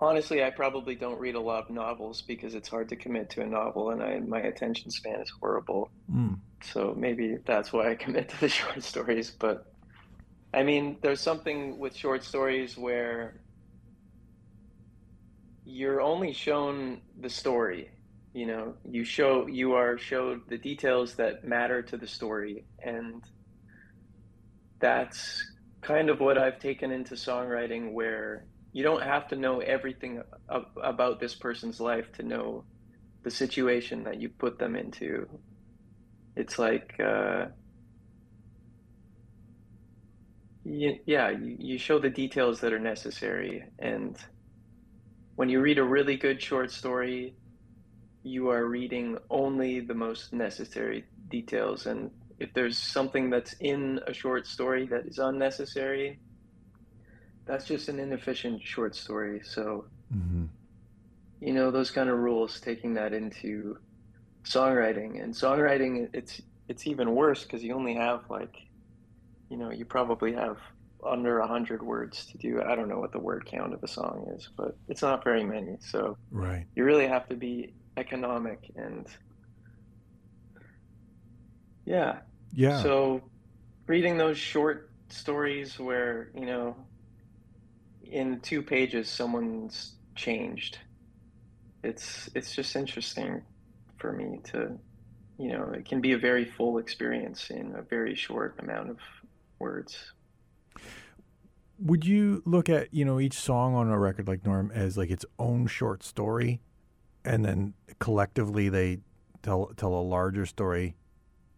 Honestly, 0.00 0.42
I 0.42 0.50
probably 0.50 0.94
don't 0.94 1.18
read 1.20 1.34
a 1.34 1.40
lot 1.40 1.64
of 1.64 1.70
novels 1.70 2.22
because 2.22 2.54
it's 2.54 2.68
hard 2.68 2.88
to 2.88 2.96
commit 2.96 3.28
to 3.30 3.42
a 3.42 3.46
novel, 3.46 3.90
and 3.90 4.02
I, 4.02 4.18
my 4.20 4.40
attention 4.40 4.90
span 4.90 5.20
is 5.20 5.30
horrible. 5.40 5.90
Mm. 6.10 6.38
So 6.62 6.94
maybe 6.96 7.36
that's 7.44 7.72
why 7.72 7.90
I 7.90 7.94
commit 7.94 8.30
to 8.30 8.40
the 8.40 8.48
short 8.60 8.82
stories. 8.82 9.30
But 9.30 9.66
I 10.54 10.62
mean, 10.62 10.96
there's 11.02 11.20
something 11.20 11.78
with 11.78 11.94
short 11.94 12.24
stories 12.24 12.76
where 12.78 13.40
you're 15.64 16.00
only 16.00 16.32
shown 16.32 17.02
the 17.18 17.30
story. 17.30 17.90
You 18.32 18.46
know, 18.46 18.74
you 18.88 19.04
show 19.04 19.46
you 19.48 19.74
are 19.74 19.98
showed 19.98 20.42
the 20.48 20.58
details 20.58 21.16
that 21.16 21.44
matter 21.44 21.82
to 21.82 21.96
the 21.96 22.06
story, 22.06 22.64
and 22.82 23.22
that's 24.80 25.42
kind 25.82 26.10
of 26.10 26.20
what 26.20 26.38
I've 26.38 26.58
taken 26.60 26.92
into 26.92 27.14
songwriting, 27.14 27.92
where 27.92 28.46
you 28.72 28.84
don't 28.84 29.02
have 29.02 29.28
to 29.28 29.36
know 29.36 29.58
everything 29.60 30.22
about 30.82 31.20
this 31.20 31.34
person's 31.34 31.80
life 31.80 32.12
to 32.12 32.22
know 32.22 32.64
the 33.24 33.30
situation 33.30 34.04
that 34.04 34.20
you 34.20 34.28
put 34.28 34.58
them 34.58 34.76
into. 34.76 35.26
It's 36.36 36.58
like. 36.58 36.94
Uh, 37.00 37.46
yeah, 40.64 41.30
you, 41.30 41.56
you 41.58 41.78
show 41.78 41.98
the 41.98 42.10
details 42.10 42.60
that 42.60 42.72
are 42.72 42.78
necessary. 42.78 43.64
And 43.78 44.16
when 45.34 45.48
you 45.48 45.60
read 45.60 45.78
a 45.78 45.84
really 45.84 46.16
good 46.16 46.40
short 46.42 46.70
story, 46.70 47.34
you 48.22 48.50
are 48.50 48.66
reading 48.66 49.18
only 49.30 49.80
the 49.80 49.94
most 49.94 50.32
necessary 50.32 51.04
details. 51.28 51.86
And 51.86 52.10
if 52.38 52.52
there's 52.54 52.78
something 52.78 53.30
that's 53.30 53.54
in 53.60 54.00
a 54.06 54.12
short 54.12 54.46
story 54.46 54.86
that 54.86 55.06
is 55.06 55.18
unnecessary, 55.18 56.18
that's 57.46 57.64
just 57.66 57.88
an 57.88 57.98
inefficient 57.98 58.62
short 58.62 58.94
story. 58.94 59.40
So, 59.44 59.86
mm-hmm. 60.14 60.44
you 61.40 61.52
know, 61.52 61.70
those 61.70 61.90
kind 61.90 62.10
of 62.10 62.18
rules, 62.18 62.60
taking 62.60 62.94
that 62.94 63.12
into 63.12 63.78
songwriting 64.44 65.22
and 65.22 65.34
songwriting, 65.34 66.08
it's, 66.12 66.40
it's 66.68 66.86
even 66.86 67.14
worse 67.14 67.42
because 67.42 67.64
you 67.64 67.74
only 67.74 67.94
have 67.94 68.22
like 68.28 68.56
you 69.50 69.56
know, 69.56 69.70
you 69.70 69.84
probably 69.84 70.32
have 70.32 70.56
under 71.04 71.40
a 71.40 71.46
hundred 71.46 71.82
words 71.82 72.26
to 72.26 72.38
do. 72.38 72.62
I 72.62 72.74
don't 72.74 72.88
know 72.88 73.00
what 73.00 73.12
the 73.12 73.18
word 73.18 73.44
count 73.44 73.74
of 73.74 73.82
a 73.82 73.88
song 73.88 74.32
is, 74.36 74.48
but 74.56 74.76
it's 74.88 75.02
not 75.02 75.24
very 75.24 75.44
many. 75.44 75.76
So 75.80 76.16
right, 76.30 76.66
you 76.74 76.84
really 76.84 77.08
have 77.08 77.28
to 77.28 77.34
be 77.34 77.74
economic 78.00 78.70
and 78.76 79.06
yeah, 81.84 82.20
yeah. 82.52 82.82
So 82.82 83.20
reading 83.86 84.16
those 84.16 84.38
short 84.38 84.90
stories 85.08 85.78
where 85.78 86.30
you 86.34 86.46
know, 86.46 86.76
in 88.02 88.40
two 88.40 88.62
pages 88.62 89.08
someone's 89.08 89.94
changed. 90.14 90.78
It's 91.82 92.28
it's 92.34 92.54
just 92.54 92.76
interesting 92.76 93.42
for 93.98 94.12
me 94.12 94.40
to 94.52 94.78
you 95.38 95.52
know, 95.52 95.72
it 95.74 95.86
can 95.86 96.02
be 96.02 96.12
a 96.12 96.18
very 96.18 96.44
full 96.44 96.76
experience 96.76 97.48
in 97.48 97.74
a 97.74 97.82
very 97.82 98.14
short 98.14 98.56
amount 98.58 98.90
of 98.90 98.98
words. 99.58 100.12
Would 101.78 102.04
you 102.04 102.42
look 102.44 102.68
at 102.68 102.92
you 102.92 103.06
know 103.06 103.18
each 103.18 103.34
song 103.34 103.74
on 103.74 103.88
a 103.88 103.98
record 103.98 104.28
like 104.28 104.44
Norm 104.44 104.70
as 104.74 104.98
like 104.98 105.10
its 105.10 105.24
own 105.38 105.66
short 105.66 106.02
story, 106.02 106.60
and 107.24 107.44
then 107.44 107.74
collectively 107.98 108.68
they 108.68 108.98
tell 109.42 109.66
tell 109.76 109.94
a 109.94 110.02
larger 110.02 110.46
story, 110.46 110.96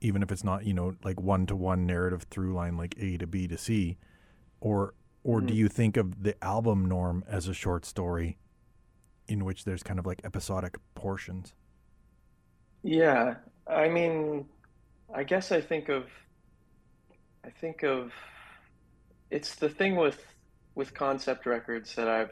even 0.01 0.23
if 0.23 0.33
it's 0.33 0.45
not 0.45 0.65
you 0.67 0.75
know 0.75 0.97
like 1.05 1.21
one 1.21 1.47
to 1.47 1.57
one 1.57 1.87
narrative 1.87 2.25
through 2.31 2.55
line 2.55 2.77
like 2.77 2.97
A 3.01 3.19
to 3.19 3.27
B 3.27 3.49
to 3.49 3.59
C, 3.59 3.99
or 4.61 4.95
or 5.25 5.41
do 5.43 5.55
Mhm. 5.55 5.55
you 5.55 5.69
think 5.69 5.97
of 5.97 6.23
the 6.25 6.43
album 6.45 6.87
Norm 6.87 7.25
as 7.29 7.49
a 7.49 7.55
short 7.55 7.85
story, 7.87 8.39
in 9.29 9.45
which 9.45 9.65
there's 9.65 9.83
kind 9.83 9.99
of 10.01 10.07
like 10.07 10.23
episodic 10.25 10.77
portions? 10.95 11.55
Yeah, 12.83 13.37
I 13.67 13.89
mean, 13.89 14.49
I 15.15 15.25
guess 15.25 15.53
I 15.53 15.61
think 15.61 15.89
of, 15.89 16.07
I 17.45 17.51
think 17.51 17.83
of, 17.85 18.13
it's 19.31 19.55
the 19.57 19.69
thing 19.69 19.97
with 19.97 20.25
with 20.75 20.95
concept 20.95 21.45
records 21.47 21.95
that 21.97 22.09
I've 22.09 22.31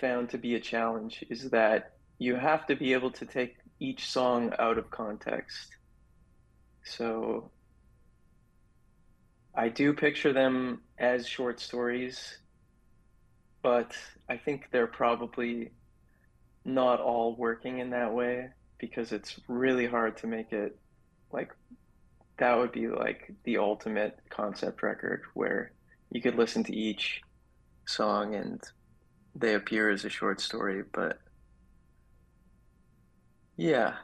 found 0.00 0.30
to 0.30 0.38
be 0.38 0.54
a 0.54 0.60
challenge 0.60 1.24
is 1.28 1.50
that 1.50 1.92
you 2.18 2.36
have 2.36 2.66
to 2.66 2.76
be 2.76 2.92
able 2.92 3.10
to 3.12 3.26
take 3.26 3.56
each 3.80 4.10
song 4.10 4.52
out 4.58 4.78
of 4.78 4.90
context. 4.90 5.76
So 6.84 7.50
I 9.54 9.68
do 9.68 9.92
picture 9.92 10.32
them 10.32 10.82
as 10.98 11.26
short 11.26 11.60
stories, 11.60 12.38
but 13.62 13.96
I 14.28 14.36
think 14.36 14.68
they're 14.70 14.86
probably 14.86 15.72
not 16.64 17.00
all 17.00 17.34
working 17.36 17.78
in 17.78 17.90
that 17.90 18.12
way 18.12 18.50
because 18.78 19.12
it's 19.12 19.40
really 19.48 19.86
hard 19.86 20.16
to 20.18 20.26
make 20.26 20.52
it 20.52 20.78
like 21.32 21.52
that 22.38 22.56
would 22.56 22.72
be 22.72 22.88
like 22.88 23.32
the 23.44 23.58
ultimate 23.58 24.18
concept 24.30 24.82
record 24.82 25.22
where 25.34 25.72
you 26.10 26.22
could 26.22 26.36
listen 26.36 26.62
to 26.64 26.74
each 26.74 27.20
song 27.86 28.34
and 28.34 28.62
they 29.38 29.54
appear 29.54 29.90
as 29.90 30.04
a 30.04 30.08
short 30.08 30.40
story 30.40 30.82
but 30.92 31.20
yeah 33.56 33.94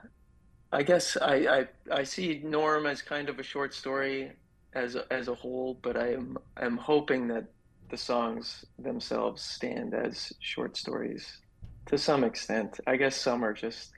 i 0.72 0.82
guess 0.82 1.16
i 1.20 1.34
i, 1.34 1.68
I 1.90 2.04
see 2.04 2.40
norm 2.44 2.86
as 2.86 3.02
kind 3.02 3.28
of 3.28 3.38
a 3.38 3.42
short 3.42 3.74
story 3.74 4.32
as 4.74 4.94
a, 4.96 5.12
as 5.12 5.28
a 5.28 5.34
whole 5.34 5.78
but 5.82 5.96
i 5.96 6.12
am 6.12 6.38
i'm 6.56 6.76
hoping 6.76 7.28
that 7.28 7.44
the 7.90 7.96
songs 7.96 8.64
themselves 8.78 9.42
stand 9.42 9.94
as 9.94 10.32
short 10.40 10.76
stories 10.76 11.38
to 11.86 11.98
some 11.98 12.24
extent. 12.24 12.80
I 12.86 12.96
guess 12.96 13.16
some 13.16 13.44
are 13.44 13.52
just 13.52 13.92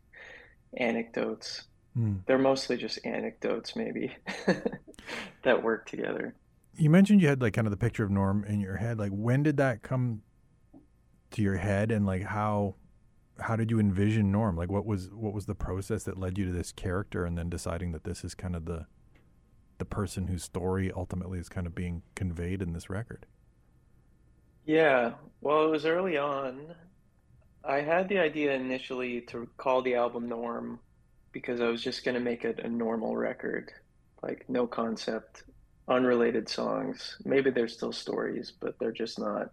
anecdotes. 0.78 1.62
Hmm. 1.95 2.16
They're 2.26 2.39
mostly 2.39 2.76
just 2.76 2.99
anecdotes, 3.05 3.76
maybe, 3.76 4.14
that 5.45 5.62
work 5.62 5.89
together. 5.89 6.34
You 6.76 6.91
mentioned 6.91 7.22
you 7.22 7.28
had 7.28 7.41
like 7.41 7.55
kind 7.55 7.66
of 7.66 7.70
the 7.70 7.78
picture 7.78 8.05
of 8.05 8.11
Norm 8.11 8.45
in 8.45 8.61
your 8.61 8.76
head. 8.76 8.99
Like 8.99 9.12
when 9.12 9.43
did 9.43 9.57
that 9.57 9.82
come 9.82 10.22
to 11.37 11.43
your 11.43 11.57
head 11.57 11.91
and 11.91 12.05
like 12.07 12.22
how 12.22 12.74
how 13.39 13.55
did 13.57 13.70
you 13.70 13.78
envision 13.78 14.32
Norm? 14.32 14.57
Like 14.57 14.70
what 14.70 14.87
was 14.87 15.11
what 15.12 15.32
was 15.32 15.47
the 15.47 15.55
process 15.55 16.05
that 16.05 16.18
led 16.18 16.39
you 16.39 16.47
to 16.47 16.53
this 16.53 16.72
character 16.72 17.24
and 17.24 17.37
then 17.37 17.49
deciding 17.49 17.93
that 17.93 18.05
this 18.05 18.24
is 18.24 18.34
kind 18.34 18.57
of 18.57 18.64
the 18.64 18.87
the 19.78 19.84
person 19.84 20.26
whose 20.26 20.43
story 20.43 20.91
ultimately 20.91 21.39
is 21.39 21.49
kind 21.49 21.66
of 21.66 21.74
being 21.74 22.03
conveyed 22.14 22.62
in 22.62 22.72
this 22.72 22.89
record? 22.89 23.26
Yeah, 24.64 25.12
well, 25.43 25.64
it 25.64 25.70
was 25.70 25.87
early 25.87 26.16
on. 26.16 26.74
I 27.62 27.80
had 27.80 28.09
the 28.09 28.18
idea 28.18 28.53
initially 28.53 29.20
to 29.22 29.49
call 29.59 29.82
the 29.82 29.95
album 29.95 30.28
Norm 30.28 30.80
because 31.32 31.61
I 31.61 31.68
was 31.68 31.82
just 31.82 32.05
going 32.05 32.14
to 32.14 32.20
make 32.20 32.45
it 32.45 32.61
a 32.61 32.68
normal 32.68 33.16
record, 33.16 33.70
like 34.22 34.49
no 34.49 34.66
concept, 34.66 35.45
unrelated 35.89 36.49
songs. 36.49 37.16
Maybe 37.24 37.51
there's 37.51 37.74
still 37.74 37.93
stories, 37.93 38.53
but 38.59 38.78
they're 38.78 38.93
just 38.93 39.18
not 39.18 39.51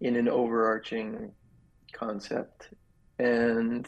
in 0.00 0.16
an 0.16 0.28
overarching 0.28 1.32
concept. 1.92 2.68
And 3.18 3.86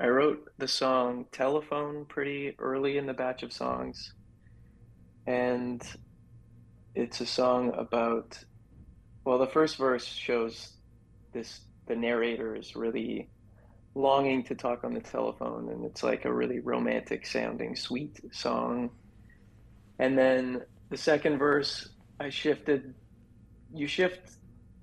I 0.00 0.08
wrote 0.08 0.50
the 0.58 0.68
song 0.68 1.26
Telephone 1.32 2.04
pretty 2.06 2.54
early 2.58 2.98
in 2.98 3.06
the 3.06 3.14
batch 3.14 3.42
of 3.42 3.52
songs. 3.52 4.12
And 5.26 5.82
it's 6.94 7.20
a 7.20 7.26
song 7.26 7.72
about, 7.76 8.38
well, 9.24 9.38
the 9.38 9.46
first 9.46 9.76
verse 9.76 10.04
shows 10.04 10.74
this 11.32 11.60
the 11.86 11.96
narrator 11.96 12.56
is 12.56 12.74
really 12.74 13.28
longing 13.94 14.42
to 14.44 14.54
talk 14.54 14.84
on 14.84 14.94
the 14.94 15.00
telephone 15.00 15.68
and 15.68 15.84
it's 15.84 16.02
like 16.02 16.24
a 16.24 16.32
really 16.32 16.60
romantic 16.60 17.26
sounding 17.26 17.76
sweet 17.76 18.20
song 18.32 18.90
and 19.98 20.18
then 20.18 20.62
the 20.90 20.96
second 20.96 21.38
verse 21.38 21.90
i 22.18 22.28
shifted 22.28 22.94
you 23.72 23.86
shift 23.86 24.32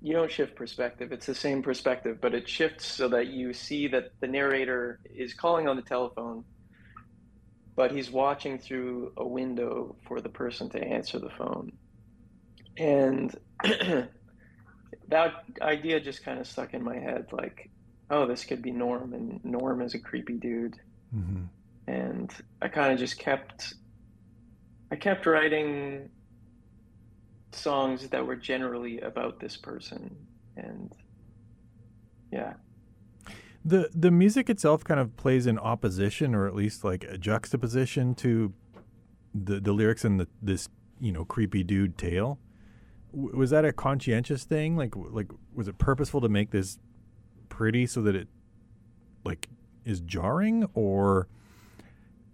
you 0.02 0.12
don't 0.12 0.30
shift 0.30 0.56
perspective. 0.56 1.12
It's 1.12 1.26
the 1.26 1.34
same 1.34 1.62
perspective 1.62 2.18
but 2.20 2.34
it 2.34 2.48
shifts 2.48 2.86
so 2.86 3.08
that 3.08 3.28
you 3.28 3.52
see 3.52 3.88
that 3.88 4.12
the 4.20 4.26
narrator 4.26 5.00
is 5.14 5.34
calling 5.34 5.68
on 5.68 5.76
the 5.76 5.82
telephone 5.82 6.44
but 7.74 7.90
he's 7.90 8.10
watching 8.10 8.58
through 8.58 9.12
a 9.16 9.26
window 9.26 9.96
for 10.06 10.20
the 10.20 10.28
person 10.28 10.68
to 10.68 10.78
answer 10.78 11.18
the 11.18 11.30
phone. 11.30 11.72
And 12.76 13.34
that 15.08 15.44
idea 15.60 16.00
just 16.00 16.24
kind 16.24 16.38
of 16.38 16.46
stuck 16.46 16.74
in 16.74 16.82
my 16.82 16.98
head 16.98 17.26
like 17.32 17.70
oh 18.10 18.26
this 18.26 18.44
could 18.44 18.62
be 18.62 18.70
norm 18.70 19.12
and 19.14 19.44
norm 19.44 19.82
is 19.82 19.94
a 19.94 19.98
creepy 19.98 20.34
dude. 20.34 20.78
Mm-hmm. 21.14 21.42
and 21.88 22.32
i 22.62 22.68
kind 22.68 22.90
of 22.90 22.98
just 22.98 23.18
kept 23.18 23.74
i 24.90 24.96
kept 24.96 25.26
writing 25.26 26.08
songs 27.52 28.08
that 28.08 28.26
were 28.26 28.36
generally 28.36 29.00
about 29.00 29.38
this 29.40 29.56
person 29.56 30.14
and 30.56 30.92
yeah 32.32 32.54
The 33.64 33.90
the 33.94 34.10
music 34.10 34.48
itself 34.50 34.82
kind 34.84 34.98
of 35.00 35.16
plays 35.16 35.46
in 35.46 35.58
opposition 35.58 36.34
or 36.34 36.46
at 36.46 36.54
least 36.54 36.82
like 36.84 37.04
a 37.04 37.16
juxtaposition 37.18 38.14
to 38.16 38.52
the 39.34 39.60
the 39.60 39.72
lyrics 39.72 40.04
and 40.04 40.18
the 40.20 40.28
this, 40.42 40.68
you 41.00 41.12
know, 41.12 41.24
creepy 41.24 41.62
dude 41.62 41.96
tale. 41.96 42.38
W- 43.12 43.36
was 43.36 43.50
that 43.50 43.64
a 43.64 43.72
conscientious 43.72 44.44
thing? 44.44 44.76
Like 44.76 44.94
like 44.96 45.30
was 45.54 45.68
it 45.68 45.78
purposeful 45.78 46.20
to 46.22 46.28
make 46.28 46.50
this 46.50 46.78
pretty 47.48 47.86
so 47.86 48.02
that 48.02 48.14
it 48.16 48.28
like 49.24 49.48
is 49.84 50.00
jarring 50.00 50.68
or 50.74 51.28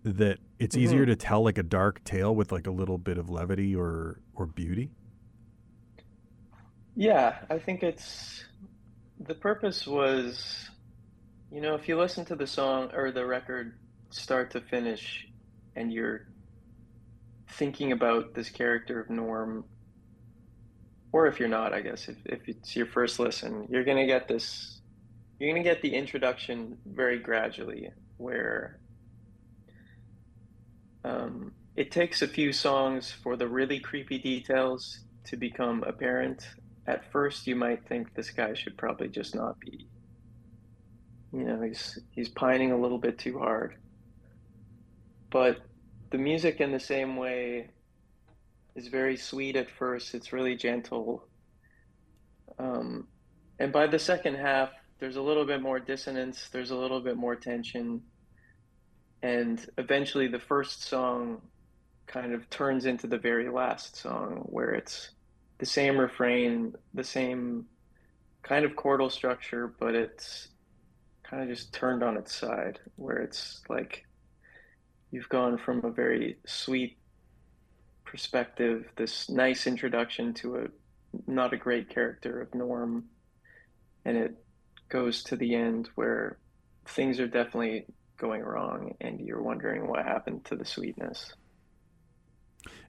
that 0.04 0.38
it's 0.58 0.76
easier 0.76 1.04
Mhm. 1.04 1.08
to 1.08 1.16
tell 1.16 1.42
like 1.42 1.58
a 1.58 1.62
dark 1.62 2.02
tale 2.04 2.34
with 2.34 2.50
like 2.52 2.66
a 2.66 2.70
little 2.70 2.98
bit 2.98 3.18
of 3.18 3.28
levity 3.28 3.76
or 3.76 4.20
or 4.34 4.46
beauty? 4.46 4.90
Yeah, 7.00 7.36
I 7.48 7.60
think 7.60 7.84
it's 7.84 8.44
the 9.20 9.36
purpose 9.36 9.86
was, 9.86 10.68
you 11.48 11.60
know, 11.60 11.76
if 11.76 11.86
you 11.88 11.96
listen 11.96 12.24
to 12.24 12.34
the 12.34 12.48
song 12.48 12.90
or 12.92 13.12
the 13.12 13.24
record 13.24 13.78
start 14.10 14.50
to 14.50 14.60
finish 14.60 15.28
and 15.76 15.92
you're 15.92 16.26
thinking 17.52 17.92
about 17.92 18.34
this 18.34 18.50
character 18.50 18.98
of 18.98 19.10
Norm, 19.10 19.64
or 21.12 21.28
if 21.28 21.38
you're 21.38 21.48
not, 21.48 21.72
I 21.72 21.82
guess, 21.82 22.08
if, 22.08 22.16
if 22.24 22.48
it's 22.48 22.74
your 22.74 22.86
first 22.86 23.20
listen, 23.20 23.68
you're 23.70 23.84
gonna 23.84 24.06
get 24.06 24.26
this, 24.26 24.80
you're 25.38 25.52
gonna 25.52 25.62
get 25.62 25.82
the 25.82 25.94
introduction 25.94 26.78
very 26.84 27.20
gradually, 27.20 27.90
where 28.16 28.80
um, 31.04 31.52
it 31.76 31.92
takes 31.92 32.22
a 32.22 32.26
few 32.26 32.52
songs 32.52 33.12
for 33.12 33.36
the 33.36 33.46
really 33.46 33.78
creepy 33.78 34.18
details 34.18 34.98
to 35.26 35.36
become 35.36 35.84
apparent 35.84 36.44
at 36.88 37.12
first 37.12 37.46
you 37.46 37.54
might 37.54 37.86
think 37.86 38.14
this 38.14 38.30
guy 38.30 38.54
should 38.54 38.76
probably 38.76 39.08
just 39.08 39.34
not 39.34 39.60
be 39.60 39.86
you 41.32 41.44
know 41.44 41.60
he's 41.60 41.98
he's 42.10 42.28
pining 42.28 42.72
a 42.72 42.76
little 42.76 42.98
bit 42.98 43.18
too 43.18 43.38
hard. 43.38 43.76
But 45.30 45.58
the 46.10 46.18
music 46.18 46.60
in 46.60 46.72
the 46.72 46.80
same 46.80 47.16
way 47.16 47.68
is 48.74 48.88
very 48.88 49.16
sweet 49.16 49.56
at 49.56 49.70
first. 49.70 50.14
It's 50.14 50.32
really 50.32 50.56
gentle. 50.56 51.24
Um, 52.58 53.08
and 53.58 53.72
by 53.72 53.86
the 53.86 53.98
second 53.98 54.36
half 54.36 54.70
there's 55.00 55.16
a 55.16 55.22
little 55.22 55.44
bit 55.44 55.60
more 55.60 55.78
dissonance. 55.78 56.48
There's 56.50 56.70
a 56.70 56.76
little 56.76 57.00
bit 57.00 57.16
more 57.16 57.36
tension. 57.36 58.02
And 59.22 59.64
eventually 59.76 60.28
the 60.28 60.40
first 60.40 60.82
song 60.82 61.42
kind 62.06 62.32
of 62.32 62.48
turns 62.48 62.86
into 62.86 63.06
the 63.06 63.18
very 63.18 63.50
last 63.50 63.96
song 63.96 64.46
where 64.46 64.70
it's 64.70 65.10
the 65.58 65.66
same 65.66 65.98
refrain, 65.98 66.74
the 66.94 67.04
same 67.04 67.66
kind 68.42 68.64
of 68.64 68.72
chordal 68.72 69.10
structure, 69.10 69.72
but 69.78 69.94
it's 69.94 70.48
kind 71.22 71.42
of 71.42 71.48
just 71.48 71.72
turned 71.72 72.02
on 72.02 72.16
its 72.16 72.34
side, 72.34 72.78
where 72.96 73.18
it's 73.18 73.62
like 73.68 74.06
you've 75.10 75.28
gone 75.28 75.58
from 75.58 75.84
a 75.84 75.90
very 75.90 76.38
sweet 76.46 76.96
perspective, 78.04 78.86
this 78.96 79.28
nice 79.28 79.66
introduction 79.66 80.32
to 80.34 80.56
a 80.56 80.64
not 81.26 81.52
a 81.52 81.56
great 81.56 81.88
character 81.88 82.40
of 82.40 82.54
Norm, 82.54 83.04
and 84.04 84.16
it 84.16 84.34
goes 84.88 85.22
to 85.24 85.36
the 85.36 85.54
end 85.54 85.88
where 85.94 86.38
things 86.86 87.20
are 87.20 87.26
definitely 87.26 87.84
going 88.16 88.42
wrong 88.42 88.94
and 89.00 89.20
you're 89.20 89.42
wondering 89.42 89.86
what 89.86 90.04
happened 90.04 90.44
to 90.44 90.56
the 90.56 90.64
sweetness. 90.64 91.32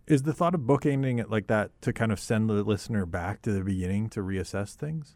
Is 0.09 0.23
the 0.23 0.33
thought 0.33 0.55
of 0.55 0.61
bookending 0.61 1.19
it 1.19 1.29
like 1.29 1.45
that 1.47 1.79
to 1.83 1.93
kind 1.93 2.11
of 2.11 2.19
send 2.19 2.49
the 2.49 2.63
listener 2.63 3.05
back 3.05 3.43
to 3.43 3.51
the 3.51 3.63
beginning 3.63 4.09
to 4.09 4.21
reassess 4.21 4.73
things? 4.73 5.15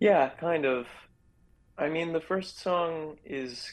Yeah, 0.00 0.30
kind 0.30 0.66
of. 0.66 0.88
I 1.78 1.88
mean, 1.88 2.12
the 2.12 2.20
first 2.20 2.58
song 2.58 3.18
is 3.24 3.72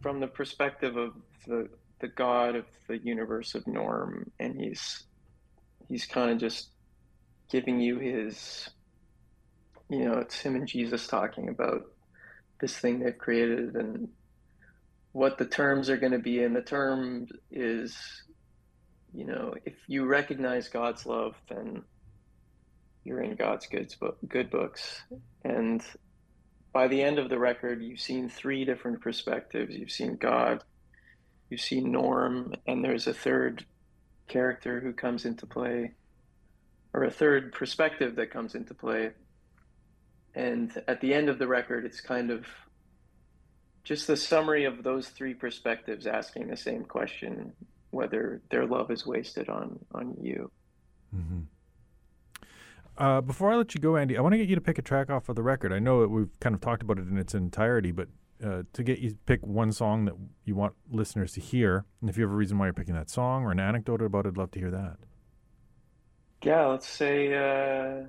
from 0.00 0.18
the 0.18 0.26
perspective 0.26 0.96
of 0.96 1.12
the 1.46 1.68
the 2.00 2.08
god 2.08 2.56
of 2.56 2.64
the 2.88 2.96
universe 2.96 3.54
of 3.54 3.66
Norm, 3.66 4.30
and 4.40 4.58
he's 4.58 5.04
he's 5.86 6.06
kind 6.06 6.30
of 6.30 6.38
just 6.38 6.70
giving 7.50 7.80
you 7.80 7.98
his, 7.98 8.70
you 9.90 10.06
know, 10.06 10.18
it's 10.18 10.40
him 10.40 10.54
and 10.54 10.66
Jesus 10.66 11.06
talking 11.06 11.50
about 11.50 11.82
this 12.62 12.78
thing 12.78 13.00
they've 13.00 13.18
created 13.18 13.74
and 13.74 14.08
what 15.12 15.36
the 15.36 15.44
terms 15.44 15.90
are 15.90 15.98
going 15.98 16.12
to 16.12 16.18
be, 16.18 16.42
and 16.42 16.56
the 16.56 16.62
term 16.62 17.26
is, 17.50 18.22
you 19.12 19.24
know, 19.24 19.54
if 19.64 19.74
you 19.86 20.04
recognize 20.06 20.68
God's 20.68 21.06
love, 21.06 21.34
then 21.48 21.82
you're 23.04 23.22
in 23.22 23.34
God's 23.34 23.66
good 23.66 23.94
good 24.28 24.50
books, 24.50 25.02
and 25.44 25.82
by 26.72 26.86
the 26.86 27.02
end 27.02 27.18
of 27.18 27.28
the 27.28 27.38
record, 27.38 27.82
you've 27.82 28.00
seen 28.00 28.28
three 28.28 28.64
different 28.64 29.00
perspectives. 29.00 29.74
You've 29.74 29.90
seen 29.90 30.16
God, 30.16 30.62
you've 31.48 31.60
seen 31.60 31.90
Norm, 31.90 32.54
and 32.66 32.84
there's 32.84 33.06
a 33.06 33.14
third 33.14 33.64
character 34.28 34.80
who 34.80 34.92
comes 34.92 35.24
into 35.24 35.46
play, 35.46 35.92
or 36.94 37.04
a 37.04 37.10
third 37.10 37.52
perspective 37.52 38.16
that 38.16 38.30
comes 38.30 38.54
into 38.54 38.74
play. 38.74 39.10
And 40.34 40.70
at 40.86 41.00
the 41.00 41.12
end 41.12 41.28
of 41.28 41.38
the 41.38 41.48
record, 41.48 41.84
it's 41.84 42.00
kind 42.00 42.30
of 42.30 42.46
just 43.82 44.06
the 44.06 44.16
summary 44.16 44.64
of 44.64 44.84
those 44.84 45.08
three 45.08 45.34
perspectives 45.34 46.06
asking 46.06 46.46
the 46.48 46.56
same 46.56 46.84
question 46.84 47.52
whether 47.90 48.40
their 48.50 48.66
love 48.66 48.90
is 48.90 49.06
wasted 49.06 49.48
on 49.48 49.78
on 49.94 50.16
you. 50.20 50.50
Mm-hmm. 51.14 51.40
Uh, 52.96 53.20
before 53.20 53.50
I 53.50 53.56
let 53.56 53.74
you 53.74 53.80
go, 53.80 53.96
Andy, 53.96 54.18
I 54.18 54.20
want 54.20 54.34
to 54.34 54.38
get 54.38 54.48
you 54.48 54.54
to 54.54 54.60
pick 54.60 54.78
a 54.78 54.82
track 54.82 55.08
off 55.08 55.28
of 55.28 55.36
the 55.36 55.42
record. 55.42 55.72
I 55.72 55.78
know 55.78 56.06
we've 56.06 56.38
kind 56.40 56.54
of 56.54 56.60
talked 56.60 56.82
about 56.82 56.98
it 56.98 57.08
in 57.08 57.16
its 57.16 57.34
entirety, 57.34 57.92
but 57.92 58.08
uh, 58.44 58.62
to 58.72 58.82
get 58.82 58.98
you 58.98 59.10
to 59.10 59.16
pick 59.26 59.46
one 59.46 59.72
song 59.72 60.04
that 60.04 60.14
you 60.44 60.54
want 60.54 60.74
listeners 60.90 61.32
to 61.34 61.40
hear, 61.40 61.86
and 62.00 62.10
if 62.10 62.16
you 62.16 62.24
have 62.24 62.32
a 62.32 62.36
reason 62.36 62.58
why 62.58 62.66
you're 62.66 62.74
picking 62.74 62.94
that 62.94 63.08
song 63.08 63.44
or 63.44 63.52
an 63.52 63.60
anecdote 63.60 64.02
about 64.02 64.26
it, 64.26 64.30
I'd 64.30 64.36
love 64.36 64.50
to 64.52 64.58
hear 64.58 64.70
that. 64.70 64.96
Yeah, 66.42 66.66
let's 66.66 66.88
say 66.88 67.34
uh, 67.34 68.06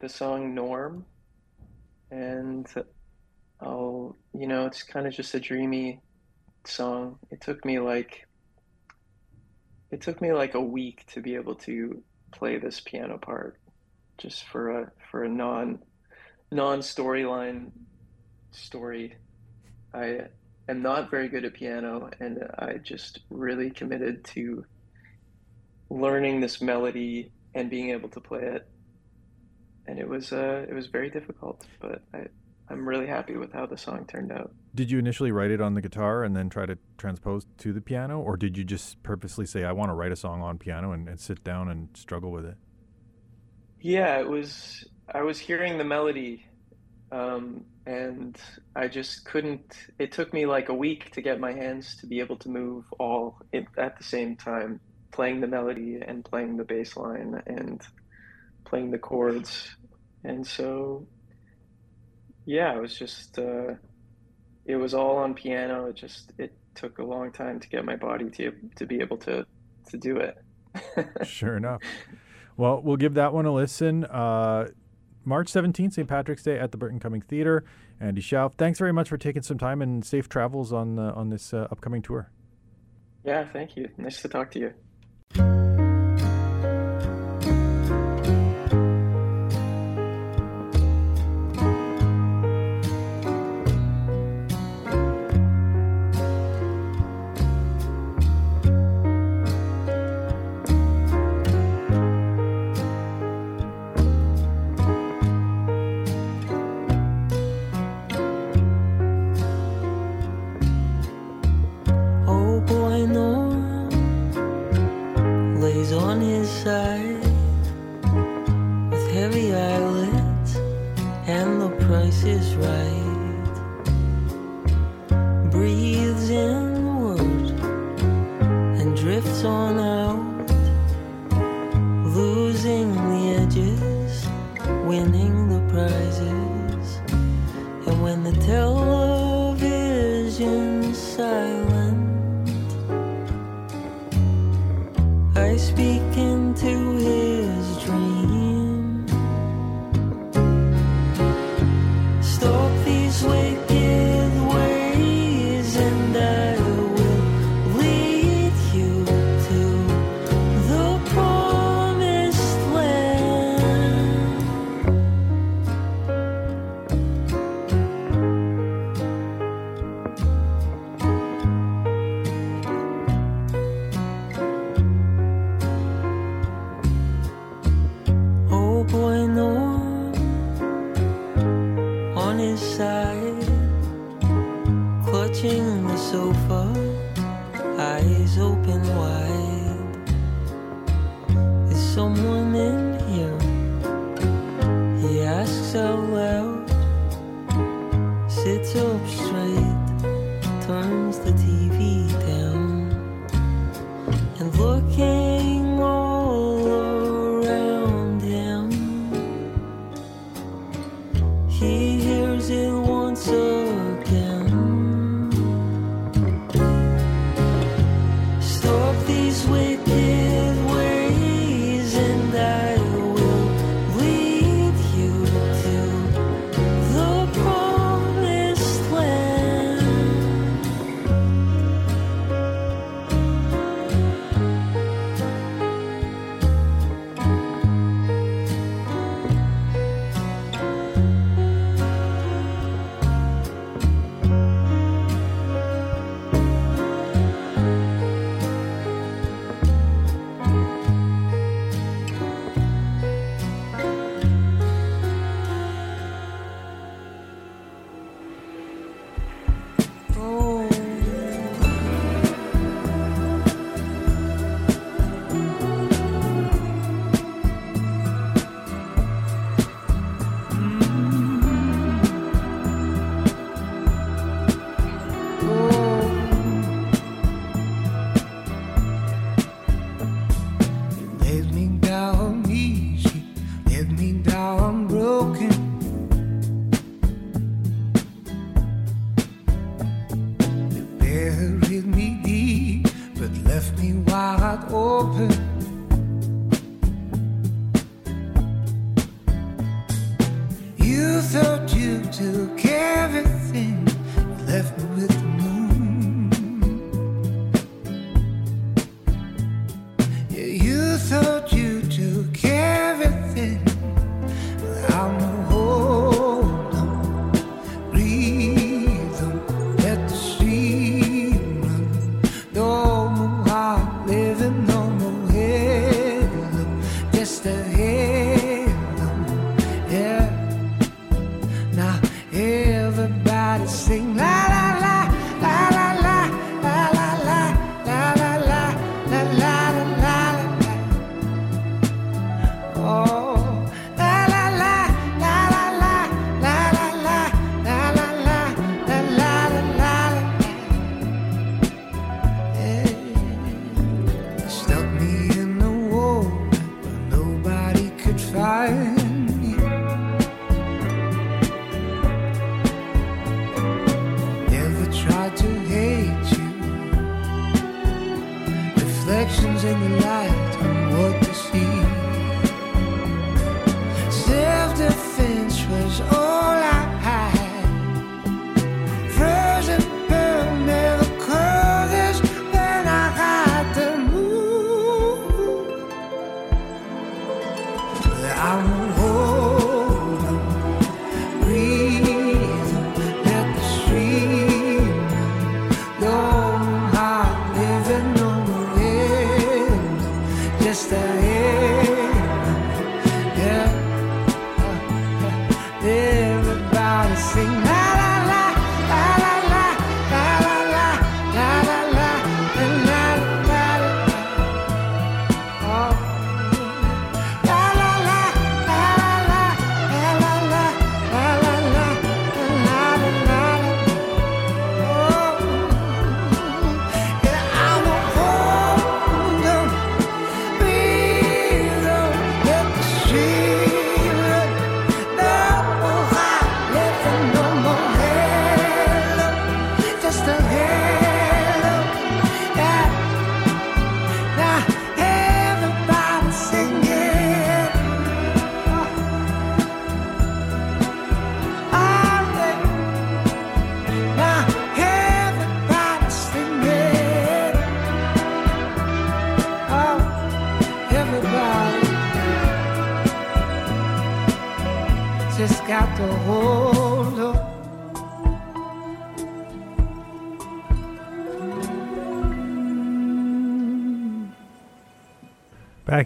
the 0.00 0.08
song 0.08 0.54
Norm. 0.54 1.04
And 2.10 2.66
I'll, 3.60 4.16
you 4.32 4.46
know, 4.46 4.64
it's 4.64 4.82
kind 4.82 5.06
of 5.06 5.12
just 5.12 5.34
a 5.34 5.40
dreamy 5.40 6.00
song. 6.64 7.18
It 7.30 7.42
took 7.42 7.64
me 7.66 7.78
like, 7.80 8.26
it 9.90 10.00
took 10.00 10.20
me 10.20 10.32
like 10.32 10.54
a 10.54 10.60
week 10.60 11.04
to 11.14 11.20
be 11.20 11.34
able 11.34 11.54
to 11.54 12.02
play 12.30 12.58
this 12.58 12.80
piano 12.80 13.18
part 13.18 13.58
just 14.18 14.44
for 14.44 14.82
a 14.82 14.92
for 15.10 15.24
a 15.24 15.28
non 15.28 15.78
non 16.50 16.80
storyline 16.80 17.70
story. 18.50 19.16
I 19.94 20.28
am 20.68 20.82
not 20.82 21.10
very 21.10 21.28
good 21.28 21.44
at 21.44 21.54
piano, 21.54 22.10
and 22.20 22.38
I 22.58 22.74
just 22.74 23.20
really 23.30 23.70
committed 23.70 24.24
to 24.26 24.64
learning 25.90 26.40
this 26.40 26.60
melody 26.60 27.32
and 27.54 27.70
being 27.70 27.90
able 27.90 28.10
to 28.10 28.20
play 28.20 28.42
it. 28.42 28.68
And 29.86 29.98
it 29.98 30.06
was 30.06 30.32
uh, 30.32 30.66
it 30.68 30.74
was 30.74 30.88
very 30.88 31.08
difficult, 31.08 31.64
but 31.80 32.02
I, 32.12 32.26
I'm 32.70 32.86
really 32.86 33.06
happy 33.06 33.36
with 33.36 33.52
how 33.52 33.66
the 33.66 33.78
song 33.78 34.06
turned 34.06 34.30
out. 34.30 34.52
Did 34.74 34.90
you 34.90 34.98
initially 34.98 35.32
write 35.32 35.50
it 35.50 35.60
on 35.60 35.74
the 35.74 35.80
guitar 35.80 36.22
and 36.22 36.36
then 36.36 36.50
try 36.50 36.66
to 36.66 36.78
transpose 36.98 37.46
to 37.58 37.72
the 37.72 37.80
piano, 37.80 38.20
or 38.20 38.36
did 38.36 38.56
you 38.56 38.64
just 38.64 39.02
purposely 39.02 39.46
say, 39.46 39.64
"I 39.64 39.72
want 39.72 39.90
to 39.90 39.94
write 39.94 40.12
a 40.12 40.16
song 40.16 40.42
on 40.42 40.58
piano" 40.58 40.92
and, 40.92 41.08
and 41.08 41.18
sit 41.18 41.42
down 41.42 41.68
and 41.68 41.88
struggle 41.94 42.30
with 42.30 42.44
it? 42.44 42.56
Yeah, 43.80 44.18
it 44.18 44.28
was. 44.28 44.84
I 45.12 45.22
was 45.22 45.38
hearing 45.38 45.78
the 45.78 45.84
melody, 45.84 46.46
um, 47.10 47.64
and 47.86 48.36
I 48.76 48.88
just 48.88 49.24
couldn't. 49.24 49.74
It 49.98 50.12
took 50.12 50.34
me 50.34 50.44
like 50.44 50.68
a 50.68 50.74
week 50.74 51.10
to 51.12 51.22
get 51.22 51.40
my 51.40 51.52
hands 51.52 51.96
to 51.96 52.06
be 52.06 52.20
able 52.20 52.36
to 52.38 52.50
move 52.50 52.84
all 52.98 53.40
at 53.54 53.96
the 53.96 54.04
same 54.04 54.36
time, 54.36 54.80
playing 55.10 55.40
the 55.40 55.46
melody 55.46 56.00
and 56.06 56.24
playing 56.24 56.58
the 56.58 56.64
bass 56.64 56.96
line 56.96 57.42
and 57.46 57.80
playing 58.64 58.90
the 58.90 58.98
chords, 58.98 59.74
and 60.24 60.46
so 60.46 61.06
yeah, 62.48 62.74
it 62.74 62.80
was 62.80 62.98
just. 62.98 63.38
Uh, 63.38 63.74
it 64.64 64.76
was 64.76 64.94
all 64.94 65.18
on 65.18 65.34
piano. 65.34 65.86
It 65.86 65.96
just 65.96 66.32
it 66.38 66.52
took 66.74 66.98
a 66.98 67.04
long 67.04 67.30
time 67.30 67.60
to 67.60 67.68
get 67.68 67.84
my 67.84 67.96
body 67.96 68.30
to 68.30 68.52
to 68.76 68.86
be 68.86 69.00
able 69.00 69.18
to 69.18 69.44
to 69.90 69.96
do 69.96 70.16
it. 70.16 70.38
sure 71.26 71.56
enough. 71.56 71.82
Well, 72.56 72.80
we'll 72.82 72.96
give 72.96 73.14
that 73.14 73.32
one 73.32 73.44
a 73.46 73.52
listen. 73.52 74.04
Uh, 74.04 74.68
March 75.24 75.52
17th, 75.52 75.92
St. 75.92 76.08
Patrick's 76.08 76.42
Day 76.42 76.58
at 76.58 76.72
the 76.72 76.78
Burton 76.78 76.98
Cumming 76.98 77.20
Theater. 77.20 77.64
Andy 78.00 78.22
Shauf, 78.22 78.54
thanks 78.54 78.78
very 78.78 78.92
much 78.92 79.08
for 79.08 79.18
taking 79.18 79.42
some 79.42 79.58
time 79.58 79.82
and 79.82 80.04
safe 80.04 80.28
travels 80.28 80.72
on 80.72 80.98
uh, 80.98 81.12
on 81.14 81.28
this 81.28 81.52
uh, 81.52 81.68
upcoming 81.70 82.00
tour. 82.00 82.30
Yeah, 83.24 83.46
thank 83.52 83.76
you. 83.76 83.88
Nice 83.98 84.22
to 84.22 84.28
talk 84.28 84.50
to 84.52 84.72
you. 85.34 85.57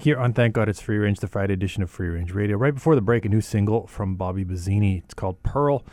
Back 0.02 0.06
here 0.06 0.18
on 0.18 0.32
Thank 0.32 0.54
God 0.54 0.68
It's 0.68 0.80
Free 0.80 0.98
Range, 0.98 1.16
the 1.20 1.28
Friday 1.28 1.54
edition 1.54 1.80
of 1.80 1.88
Free 1.88 2.08
Range 2.08 2.32
Radio. 2.32 2.56
Right 2.56 2.74
before 2.74 2.96
the 2.96 3.00
break, 3.00 3.24
a 3.24 3.28
new 3.28 3.40
single 3.40 3.86
from 3.86 4.16
Bobby 4.16 4.44
Bazini. 4.44 5.04
It's 5.04 5.14
called 5.14 5.40
Pearl 5.44 5.84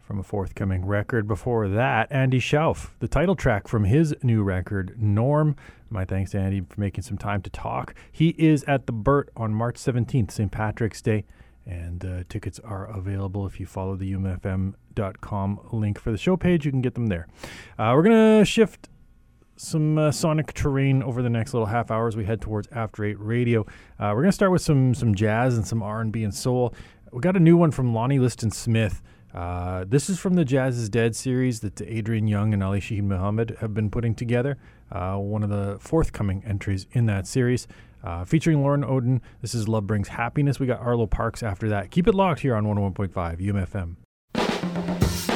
from 0.00 0.18
a 0.18 0.24
forthcoming 0.24 0.84
record. 0.84 1.28
Before 1.28 1.68
that, 1.68 2.10
Andy 2.10 2.40
Shauf, 2.40 2.88
the 2.98 3.06
title 3.06 3.36
track 3.36 3.68
from 3.68 3.84
his 3.84 4.12
new 4.24 4.42
record, 4.42 5.00
Norm. 5.00 5.54
My 5.88 6.04
thanks 6.04 6.32
to 6.32 6.40
Andy 6.40 6.62
for 6.68 6.80
making 6.80 7.04
some 7.04 7.16
time 7.16 7.42
to 7.42 7.50
talk. 7.50 7.94
He 8.10 8.30
is 8.30 8.64
at 8.64 8.86
the 8.86 8.92
Burt 8.92 9.30
on 9.36 9.54
March 9.54 9.76
17th, 9.76 10.32
St. 10.32 10.50
Patrick's 10.50 11.00
Day, 11.00 11.24
and 11.64 12.04
uh, 12.04 12.24
tickets 12.28 12.58
are 12.58 12.86
available 12.86 13.46
if 13.46 13.60
you 13.60 13.66
follow 13.66 13.94
the 13.94 14.12
umfm.com 14.14 15.60
link 15.70 16.00
for 16.00 16.10
the 16.10 16.18
show 16.18 16.36
page. 16.36 16.64
You 16.64 16.72
can 16.72 16.82
get 16.82 16.94
them 16.94 17.06
there. 17.06 17.28
Uh, 17.78 17.92
we're 17.94 18.02
going 18.02 18.40
to 18.40 18.44
shift 18.44 18.88
some 19.56 19.98
uh, 19.98 20.10
sonic 20.10 20.52
terrain 20.52 21.02
over 21.02 21.22
the 21.22 21.30
next 21.30 21.54
little 21.54 21.66
half 21.66 21.90
hour 21.90 22.08
as 22.08 22.16
we 22.16 22.24
head 22.24 22.40
towards 22.40 22.68
After 22.72 23.04
Eight 23.04 23.18
Radio. 23.20 23.62
Uh, 23.98 24.12
we're 24.14 24.22
gonna 24.22 24.32
start 24.32 24.52
with 24.52 24.62
some 24.62 24.94
some 24.94 25.14
jazz 25.14 25.56
and 25.56 25.66
some 25.66 25.82
R 25.82 26.00
and 26.00 26.12
B 26.12 26.24
and 26.24 26.34
soul. 26.34 26.74
We 27.12 27.20
got 27.20 27.36
a 27.36 27.40
new 27.40 27.56
one 27.56 27.70
from 27.70 27.94
Lonnie 27.94 28.18
Liston 28.18 28.50
Smith. 28.50 29.02
Uh, 29.32 29.84
this 29.88 30.08
is 30.08 30.18
from 30.18 30.34
the 30.34 30.44
Jazz 30.44 30.78
is 30.78 30.88
Dead 30.88 31.16
series 31.16 31.60
that 31.60 31.80
Adrian 31.82 32.28
Younge 32.28 32.54
and 32.54 32.62
Ali 32.62 32.80
Shaheed 32.80 33.02
Muhammad 33.02 33.56
have 33.60 33.74
been 33.74 33.90
putting 33.90 34.14
together. 34.14 34.56
Uh, 34.92 35.16
one 35.16 35.42
of 35.42 35.50
the 35.50 35.76
forthcoming 35.80 36.44
entries 36.46 36.86
in 36.92 37.06
that 37.06 37.26
series. 37.26 37.66
Uh, 38.04 38.24
featuring 38.24 38.62
Loren 38.62 38.84
Oden. 38.84 39.20
This 39.40 39.54
is 39.54 39.66
Love 39.66 39.86
Brings 39.86 40.08
Happiness. 40.08 40.60
We 40.60 40.66
got 40.66 40.78
Arlo 40.80 41.06
Parks 41.06 41.42
after 41.42 41.68
that. 41.70 41.90
Keep 41.90 42.06
it 42.06 42.14
locked 42.14 42.40
here 42.40 42.54
on 42.54 42.64
101.5 42.64 43.40
UMFM. 43.40 45.33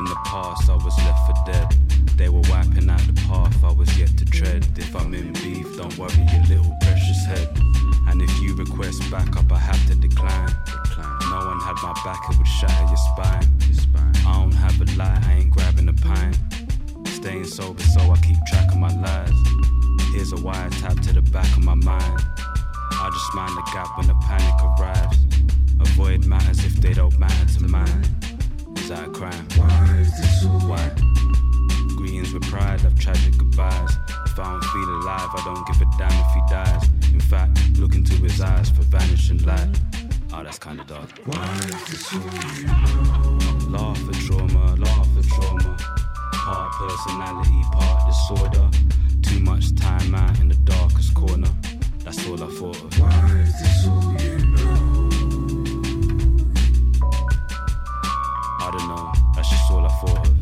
in 0.00 0.06
the 0.06 0.16
past, 0.24 0.70
I 0.70 0.76
was 0.76 0.96
left 1.04 1.26
for 1.26 1.36
dead. 1.44 1.68
They 2.16 2.30
were 2.30 2.40
wiping 2.48 2.88
out 2.88 3.00
the 3.00 3.12
path 3.28 3.62
I 3.62 3.70
was 3.70 3.90
yet 3.98 4.08
to 4.16 4.24
tread. 4.24 4.66
If 4.76 4.96
I'm 4.96 5.12
in 5.12 5.32
beef, 5.34 5.66
don't 5.76 5.96
worry 5.98 6.24
your 6.32 6.44
little 6.48 6.74
precious 6.80 7.24
head. 7.26 7.48
And 8.08 8.22
if 8.22 8.32
you 8.40 8.56
request 8.56 9.02
backup, 9.10 9.52
I 9.52 9.58
have 9.58 9.82
to 9.88 9.94
decline. 9.94 10.54
No 11.28 11.38
one 11.50 11.60
had 11.60 11.76
my 11.82 11.92
back, 12.02 12.22
it 12.30 12.38
would 12.38 12.48
shatter 12.48 12.86
your 12.88 12.96
spine. 12.96 13.48
I 14.26 14.40
don't 14.40 14.52
have 14.52 14.80
a 14.80 14.86
lie, 14.96 15.20
I 15.26 15.32
ain't 15.40 15.50
grabbing 15.50 15.88
a 15.88 15.92
pint. 15.92 16.38
Staying 17.08 17.44
sober, 17.44 17.82
so 17.82 18.00
I 18.00 18.16
keep 18.20 18.38
track 18.46 18.72
of 18.72 18.78
my 18.78 18.94
lies. 19.04 19.38
Here's 20.14 20.32
a 20.32 20.36
wiretap 20.36 21.02
to 21.06 21.12
the 21.12 21.22
back 21.30 21.50
of 21.58 21.64
my 21.64 21.74
mind. 21.74 22.20
I 22.38 23.10
just 23.12 23.34
mind 23.34 23.54
the 23.54 23.70
gap 23.72 23.98
when 23.98 24.06
the 24.06 24.14
panic 24.14 24.56
arrives. 24.64 25.18
Avoid 25.78 26.24
matters 26.24 26.64
if 26.64 26.76
they 26.76 26.94
don't 26.94 27.18
matter 27.18 27.58
to 27.58 27.68
mine. 27.68 28.19
A 28.90 29.08
crime? 29.08 29.46
Why 29.54 29.98
is 30.00 30.10
this 30.18 30.42
so? 30.42 30.48
Why? 30.48 30.90
Greetings 31.96 32.32
with 32.32 32.42
pride, 32.50 32.80
have 32.80 32.98
tragic 32.98 33.38
goodbyes. 33.38 33.90
If 34.26 34.36
I 34.36 34.50
don't 34.50 34.64
feel 34.64 34.88
alive, 34.96 35.28
I 35.32 35.42
don't 35.44 35.64
give 35.64 35.80
a 35.80 35.86
damn 35.96 36.10
if 36.10 36.34
he 36.34 36.40
dies. 36.50 37.12
In 37.12 37.20
fact, 37.20 37.78
look 37.78 37.94
into 37.94 38.14
his 38.14 38.40
eyes 38.40 38.68
for 38.68 38.82
vanishing 38.82 39.38
light. 39.44 39.78
Oh, 40.32 40.42
that's 40.42 40.58
kinda 40.58 40.82
dark. 40.88 41.08
Why 41.24 41.56
is 41.58 41.84
this 41.84 42.06
so? 42.08 42.18
Laugh 43.68 43.98
for 43.98 44.12
trauma, 44.26 44.74
laugh 44.74 45.08
for 45.14 45.22
trauma. 45.22 45.76
Part 46.32 46.72
personality, 46.72 47.62
part 47.70 48.08
disorder. 48.08 48.68
Too 49.22 49.38
much 49.38 49.72
time 49.76 50.16
out 50.16 50.36
in 50.40 50.48
the 50.48 50.56
darkest 50.64 51.14
corner. 51.14 51.52
That's 52.02 52.26
all 52.26 52.42
I 52.42 52.48
thought 52.48 52.82
of. 52.82 52.98
Why 52.98 53.38
is 53.38 53.52
this 53.60 53.86
know? 53.86 54.69
All 59.70 59.82
la 59.82 59.88
forge. 59.88 60.39